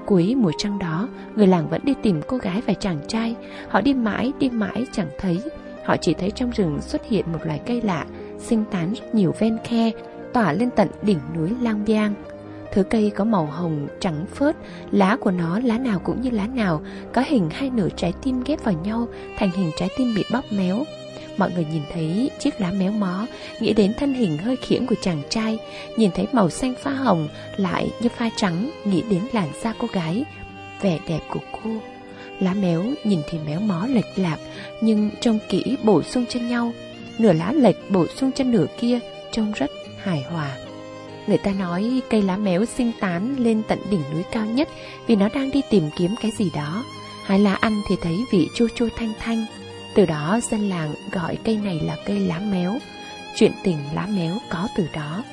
Cuối 0.05 0.35
mùa 0.37 0.51
trăng 0.57 0.79
đó, 0.79 1.07
Người 1.35 1.47
làng 1.47 1.69
vẫn 1.69 1.81
đi 1.83 1.93
tìm 2.03 2.21
cô 2.27 2.37
gái 2.37 2.61
và 2.67 2.73
chàng 2.73 2.99
trai. 3.07 3.35
Họ 3.69 3.81
đi 3.81 3.93
mãi 3.93 4.33
đi 4.39 4.49
mãi, 4.49 4.85
chẳng 4.91 5.09
thấy. 5.19 5.41
Họ 5.85 5.95
chỉ 5.97 6.13
thấy 6.13 6.31
trong 6.31 6.49
rừng 6.49 6.81
xuất 6.81 7.05
hiện 7.05 7.31
một 7.31 7.39
loài 7.45 7.61
cây 7.65 7.81
lạ, 7.81 8.05
Sinh 8.39 8.63
tán 8.71 8.93
rất 8.93 9.15
nhiều 9.15 9.33
ven 9.39 9.57
khe, 9.63 9.91
Tỏa 10.33 10.53
lên 10.53 10.69
tận 10.75 10.87
đỉnh 11.01 11.19
núi 11.35 11.49
Lang 11.61 11.85
Biang. 11.85 12.13
Thứ 12.71 12.83
cây 12.83 13.11
có 13.15 13.23
màu 13.23 13.45
hồng, 13.45 13.87
trắng 13.99 14.25
phớt, 14.25 14.55
Lá 14.91 15.17
của 15.19 15.31
nó, 15.31 15.59
lá 15.59 15.77
nào 15.77 15.99
cũng 15.99 16.21
như 16.21 16.29
lá 16.29 16.47
nào, 16.47 16.81
Có 17.13 17.23
hình 17.27 17.49
hai 17.51 17.69
nửa 17.69 17.89
trái 17.95 18.13
tim 18.23 18.43
ghép 18.45 18.63
vào 18.63 18.75
nhau, 18.83 19.07
Thành 19.37 19.51
hình 19.51 19.71
trái 19.77 19.89
tim 19.97 20.15
bị 20.15 20.23
bóp 20.31 20.43
méo. 20.51 20.83
Mọi 21.37 21.51
người 21.51 21.65
nhìn 21.71 21.81
thấy 21.93 22.29
chiếc 22.39 22.61
lá 22.61 22.71
méo 22.71 22.91
mó, 22.91 23.25
Nghĩ 23.59 23.73
đến 23.73 23.93
thân 23.93 24.13
hình 24.13 24.37
hơi 24.37 24.55
khiễng 24.55 24.87
của 24.87 24.95
chàng 25.01 25.21
trai, 25.29 25.57
Nhìn 25.97 26.11
thấy 26.11 26.27
màu 26.31 26.49
xanh 26.49 26.73
pha 26.83 26.91
hồng 26.91 27.27
Lại 27.57 27.91
như 28.01 28.09
pha 28.09 28.29
trắng, 28.35 28.71
Nghĩ 28.85 29.03
đến 29.09 29.21
làn 29.33 29.49
da 29.61 29.73
cô 29.79 29.87
gái, 29.93 30.23
Vẻ 30.81 30.99
đẹp 31.07 31.19
của 31.29 31.39
cô. 31.51 31.69
Lá 32.39 32.53
méo 32.53 32.83
nhìn 33.03 33.19
thì 33.29 33.37
méo 33.45 33.59
mó 33.59 33.87
lệch 33.87 34.05
lạc, 34.15 34.37
Nhưng 34.81 35.09
trông 35.19 35.39
kỹ 35.49 35.77
bổ 35.83 36.03
sung 36.03 36.25
cho 36.29 36.39
nhau. 36.39 36.73
Nửa 37.17 37.33
lá 37.33 37.51
lệch 37.51 37.91
bổ 37.91 38.07
sung 38.07 38.31
cho 38.35 38.43
nửa 38.43 38.65
kia, 38.79 38.99
Trông 39.31 39.51
rất 39.51 39.71
hài 40.03 40.21
hòa. 40.21 40.57
Người 41.27 41.37
ta 41.37 41.51
nói 41.51 42.01
cây 42.09 42.21
lá 42.21 42.37
méo 42.37 42.65
sinh 42.65 42.91
tán 42.99 43.35
lên 43.39 43.61
tận 43.67 43.79
đỉnh 43.89 44.03
núi 44.13 44.23
cao 44.31 44.45
nhất 44.45 44.69
Vì 45.07 45.15
nó 45.15 45.29
đang 45.33 45.51
đi 45.51 45.61
tìm 45.69 45.89
kiếm 45.97 46.15
cái 46.21 46.31
gì 46.37 46.51
đó. 46.55 46.83
Hai 47.25 47.39
lá 47.39 47.55
ăn 47.55 47.81
thì 47.87 47.95
thấy 48.01 48.25
vị 48.31 48.49
chua 48.55 48.67
chua 48.75 48.89
thanh 48.97 49.13
thanh 49.19 49.45
từ 49.95 50.05
đó 50.05 50.39
dân 50.51 50.69
làng 50.69 50.93
gọi 51.11 51.37
cây 51.43 51.57
này 51.57 51.79
là 51.83 51.95
cây 52.05 52.19
lá 52.19 52.39
méo. 52.39 52.77
Chuyện 53.35 53.51
tình 53.63 53.77
lá 53.93 54.07
méo 54.15 54.37
có 54.49 54.67
từ 54.77 54.87
đó. 54.93 55.23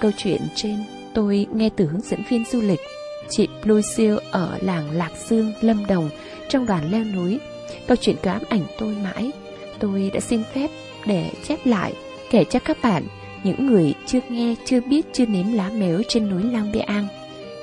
Câu 0.00 0.10
chuyện 0.16 0.40
trên 0.54 0.84
tôi 1.14 1.46
nghe 1.54 1.70
từ 1.76 1.86
hướng 1.86 2.00
dẫn 2.00 2.22
viên 2.28 2.44
du 2.44 2.60
lịch. 2.60 2.80
Chị 3.28 3.48
Lucille 3.62 4.16
ở 4.30 4.58
làng 4.60 4.90
Lạc 4.90 5.10
Dương, 5.28 5.52
Lâm 5.60 5.86
Đồng 5.86 6.10
Trong 6.48 6.66
đoàn 6.66 6.90
leo 6.90 7.04
núi. 7.04 7.38
Câu 7.86 7.96
chuyện 8.00 8.16
cứ 8.22 8.30
ám 8.30 8.42
ảnh 8.48 8.62
tôi 8.78 8.96
mãi. 9.02 9.30
Tôi 9.78 10.10
đã 10.14 10.20
xin 10.20 10.42
phép 10.54 10.70
để 11.06 11.30
chép 11.48 11.66
lại 11.66 11.92
Kể 12.30 12.44
cho 12.44 12.58
các 12.58 12.76
bạn 12.82 13.04
Những 13.44 13.66
người 13.66 13.94
chưa 14.06 14.20
nghe, 14.28 14.54
chưa 14.64 14.80
biết, 14.80 15.06
chưa 15.12 15.26
nếm 15.26 15.52
lá 15.52 15.70
méo 15.70 16.02
trên 16.08 16.30
núi 16.30 16.42
Lang 16.42 16.72
Biang 16.72 17.06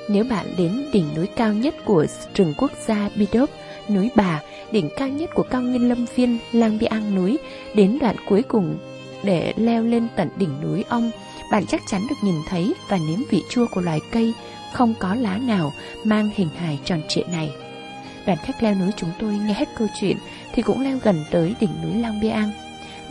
Nếu 0.08 0.24
bạn 0.24 0.46
đến 0.58 0.84
đỉnh 0.92 1.14
núi 1.16 1.26
cao 1.36 1.52
nhất 1.52 1.74
của 1.84 2.06
rừng 2.34 2.54
quốc 2.58 2.72
gia 2.86 3.10
Bidop 3.16 3.50
Núi 3.88 4.10
Bà, 4.14 4.42
đỉnh 4.72 4.90
cao 4.96 5.08
nhất 5.08 5.30
của 5.34 5.42
cao 5.42 5.62
nguyên 5.62 5.88
lâm 5.88 6.06
viên 6.14 6.38
Lang 6.52 6.78
Biang 6.78 7.14
núi 7.14 7.38
Đến 7.74 7.98
đoạn 8.00 8.16
cuối 8.28 8.42
cùng 8.42 8.78
để 9.22 9.52
leo 9.56 9.82
lên 9.82 10.06
tận 10.16 10.28
đỉnh 10.36 10.60
núi 10.62 10.84
ông 10.88 11.10
Bạn 11.52 11.66
chắc 11.66 11.80
chắn 11.90 12.02
được 12.10 12.16
nhìn 12.22 12.34
thấy 12.48 12.74
và 12.88 12.98
nếm 13.08 13.22
vị 13.30 13.42
chua 13.48 13.66
của 13.66 13.80
loài 13.80 14.00
cây 14.12 14.32
Không 14.72 14.94
có 14.98 15.14
lá 15.14 15.38
nào 15.38 15.72
mang 16.04 16.30
hình 16.34 16.48
hài 16.56 16.78
tròn 16.84 17.00
trịa 17.08 17.22
này. 17.32 17.50
Đoàn 18.28 18.38
khách 18.42 18.62
leo 18.62 18.74
núi 18.74 18.90
chúng 18.96 19.10
tôi 19.18 19.32
nghe 19.32 19.54
hết 19.54 19.68
câu 19.78 19.88
chuyện, 20.00 20.16
Thì 20.52 20.62
cũng 20.62 20.80
leo 20.80 20.98
gần 21.02 21.24
tới 21.30 21.54
đỉnh 21.60 21.70
núi 21.82 22.02
Lang 22.02 22.20
Biang. 22.20 22.50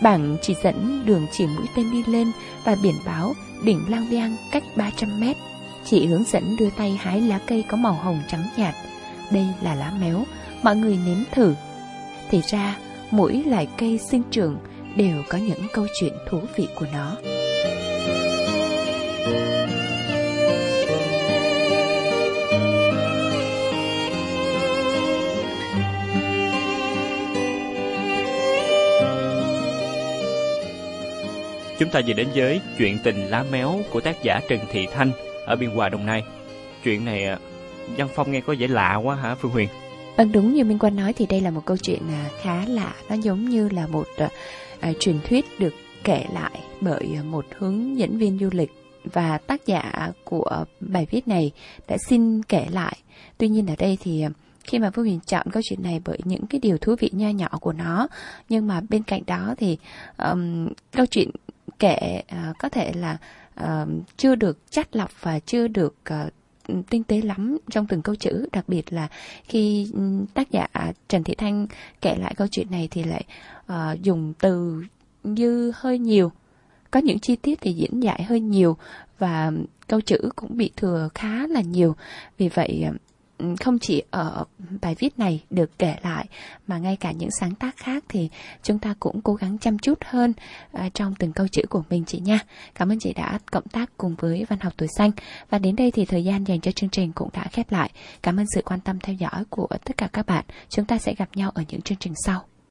Bảng 0.01 0.37
chỉ 0.41 0.55
dẫn 0.63 1.05
đường 1.05 1.27
chỉ 1.31 1.47
mũi 1.47 1.65
tên 1.75 1.91
đi 1.91 2.03
lên 2.07 2.31
Và 2.63 2.75
biển 2.83 2.95
báo 3.05 3.33
đỉnh 3.63 3.89
Lang 3.89 4.09
Biang 4.09 4.35
cách 4.51 4.63
300 4.75 5.19
mét. 5.19 5.37
Chị 5.85 6.05
hướng 6.05 6.23
dẫn 6.23 6.55
đưa 6.59 6.69
tay 6.69 6.99
hái 7.01 7.21
lá 7.21 7.39
cây 7.47 7.63
có 7.67 7.77
màu 7.77 7.93
hồng 7.93 8.19
trắng 8.27 8.43
nhạt. 8.57 8.75
Đây 9.31 9.45
là 9.61 9.75
lá 9.75 9.91
méo, 9.99 10.23
Mọi 10.61 10.75
người 10.75 10.99
nếm 11.05 11.17
thử. 11.31 11.55
Thì 12.29 12.41
ra, 12.47 12.77
mỗi 13.11 13.43
loại 13.47 13.67
cây 13.77 13.97
sinh 13.97 14.23
trưởng 14.31 14.57
Đều 14.95 15.23
có 15.29 15.37
những 15.37 15.67
câu 15.73 15.85
chuyện 15.99 16.13
thú 16.29 16.39
vị 16.55 16.67
của 16.75 16.85
nó. 16.93 17.15
Chúng 31.79 31.89
ta 31.89 32.01
vừa 32.07 32.13
đến 32.13 32.27
với 32.35 32.61
chuyện 32.77 32.97
tình 33.03 33.27
lá 33.29 33.45
méo 33.51 33.79
của 33.91 34.01
tác 34.01 34.23
giả 34.23 34.41
Trần 34.49 34.59
Thị 34.71 34.87
Thanh 34.93 35.11
ở 35.45 35.55
Biên 35.55 35.69
Hòa, 35.69 35.89
Đồng 35.89 36.05
Nai. 36.05 36.23
Chuyện 36.83 37.05
này 37.05 37.25
à, 37.25 37.39
Văn 37.97 38.07
Phong 38.15 38.31
nghe 38.31 38.41
có 38.41 38.55
vẻ 38.59 38.67
lạ 38.67 38.95
quá 38.95 39.15
hả 39.15 39.35
Phương 39.35 39.51
Huyền? 39.51 39.69
Vâng 40.17 40.31
đúng 40.31 40.53
như 40.53 40.63
Minh 40.63 40.79
Quan 40.79 40.95
nói 40.95 41.13
thì 41.13 41.25
đây 41.25 41.41
là 41.41 41.51
một 41.51 41.61
câu 41.65 41.77
chuyện 41.77 42.01
à, 42.09 42.29
khá 42.41 42.65
lạ, 42.67 42.95
nó 43.09 43.15
giống 43.15 43.49
như 43.49 43.69
là 43.69 43.87
một 43.87 44.07
uh, 44.23 44.99
truyền 44.99 45.19
thuyết 45.29 45.45
được 45.59 45.73
kể 46.03 46.25
lại 46.33 46.59
bởi 46.81 47.07
một 47.23 47.45
hướng 47.57 47.97
dẫn 47.97 48.17
viên 48.17 48.39
du 48.39 48.49
lịch 48.51 48.71
và 49.03 49.37
tác 49.37 49.65
giả 49.65 50.11
của 50.23 50.65
bài 50.79 51.07
viết 51.11 51.27
này 51.27 51.51
đã 51.87 51.97
xin 52.09 52.43
kể 52.43 52.65
lại. 52.71 52.97
Tuy 53.37 53.47
nhiên 53.47 53.67
ở 53.67 53.75
đây 53.77 53.97
thì 54.01 54.25
khi 54.63 54.79
mà 54.79 54.91
Phương 54.91 55.05
Huyền 55.05 55.19
chọn 55.27 55.47
câu 55.51 55.61
chuyện 55.65 55.83
này 55.83 56.01
bởi 56.05 56.19
những 56.23 56.47
cái 56.47 56.59
điều 56.59 56.77
thú 56.77 56.95
vị 56.99 57.09
nho 57.13 57.29
nhỏ 57.29 57.49
của 57.61 57.73
nó 57.73 58.07
nhưng 58.49 58.67
mà 58.67 58.81
bên 58.89 59.03
cạnh 59.03 59.21
đó 59.27 59.55
thì 59.57 59.77
um, 60.17 60.67
câu 60.91 61.05
chuyện 61.05 61.29
kể 61.79 62.21
uh, 62.21 62.29
ờ, 62.29 62.53
có 62.59 62.69
thể 62.69 62.93
là 62.93 63.17
uh, 63.63 63.89
chưa 64.17 64.35
được 64.35 64.71
chắt 64.71 64.95
lọc 64.95 65.21
và 65.21 65.39
chưa 65.39 65.67
được 65.67 65.95
uh, 66.13 66.33
tinh 66.89 67.03
tế 67.03 67.21
lắm 67.21 67.57
trong 67.69 67.87
từng 67.87 68.01
câu 68.01 68.15
chữ. 68.15 68.45
Đặc 68.51 68.69
biệt 68.69 68.93
là 68.93 69.07
khi 69.43 69.91
ừ, 69.93 70.25
tác 70.33 70.51
giả 70.51 70.67
Trần 71.07 71.23
Thị 71.23 71.35
Thanh 71.35 71.67
kể 72.01 72.15
lại 72.15 72.33
câu 72.37 72.47
chuyện 72.51 72.67
này 72.71 72.87
thì 72.91 73.03
lại 73.03 73.23
uh, 73.71 74.01
dùng 74.01 74.33
từ 74.39 74.83
như 75.23 75.71
hơi 75.75 75.99
nhiều. 75.99 76.31
Có 76.91 76.99
những 76.99 77.19
chi 77.19 77.35
tiết 77.35 77.61
thì 77.61 77.73
diễn 77.73 77.99
giải 77.99 78.23
hơi 78.23 78.39
nhiều 78.39 78.77
và 79.19 79.51
câu 79.87 80.01
chữ 80.01 80.29
cũng 80.35 80.57
bị 80.57 80.71
thừa 80.75 81.09
khá 81.15 81.47
là 81.47 81.61
nhiều. 81.61 81.95
Vì 82.37 82.49
vậy 82.49 82.85
không 83.59 83.79
chỉ 83.79 84.03
ở 84.11 84.43
bài 84.81 84.95
viết 84.99 85.19
này 85.19 85.43
được 85.49 85.79
kể 85.79 85.95
lại, 86.03 86.27
mà 86.67 86.77
ngay 86.77 86.95
cả 86.95 87.11
những 87.11 87.29
sáng 87.39 87.55
tác 87.55 87.77
khác 87.77 88.03
thì 88.09 88.29
chúng 88.63 88.79
ta 88.79 88.95
cũng 88.99 89.21
cố 89.21 89.33
gắng 89.33 89.57
chăm 89.57 89.79
chút 89.79 89.99
hơn 90.05 90.33
à, 90.71 90.89
trong 90.93 91.15
từng 91.15 91.31
câu 91.31 91.47
chữ 91.47 91.61
của 91.69 91.83
mình 91.89 92.03
chị 92.05 92.19
nha. 92.19 92.39
Cảm 92.75 92.91
ơn 92.91 92.99
chị 92.99 93.13
đã 93.13 93.39
cộng 93.51 93.67
tác 93.67 93.97
cùng 93.97 94.15
với 94.15 94.45
Văn 94.49 94.59
học 94.59 94.73
tuổi 94.77 94.87
xanh 94.97 95.11
và 95.49 95.59
đến 95.59 95.75
đây 95.75 95.91
thì 95.91 96.05
thời 96.05 96.23
gian 96.23 96.43
dành 96.43 96.61
cho 96.61 96.71
chương 96.71 96.89
trình 96.89 97.11
cũng 97.11 97.29
đã 97.33 97.47
khép 97.51 97.71
lại. 97.71 97.91
Cảm 98.23 98.39
ơn 98.39 98.45
sự 98.55 98.61
quan 98.65 98.79
tâm 98.79 98.99
theo 98.99 99.15
dõi 99.15 99.43
của 99.49 99.67
tất 99.85 99.97
cả 99.97 100.07
các 100.13 100.25
bạn. 100.25 100.45
Chúng 100.69 100.85
ta 100.85 100.97
sẽ 100.97 101.13
gặp 101.17 101.29
nhau 101.35 101.51
ở 101.53 101.63
những 101.69 101.81
chương 101.81 101.97
trình 101.97 102.13
sau. 102.25 102.43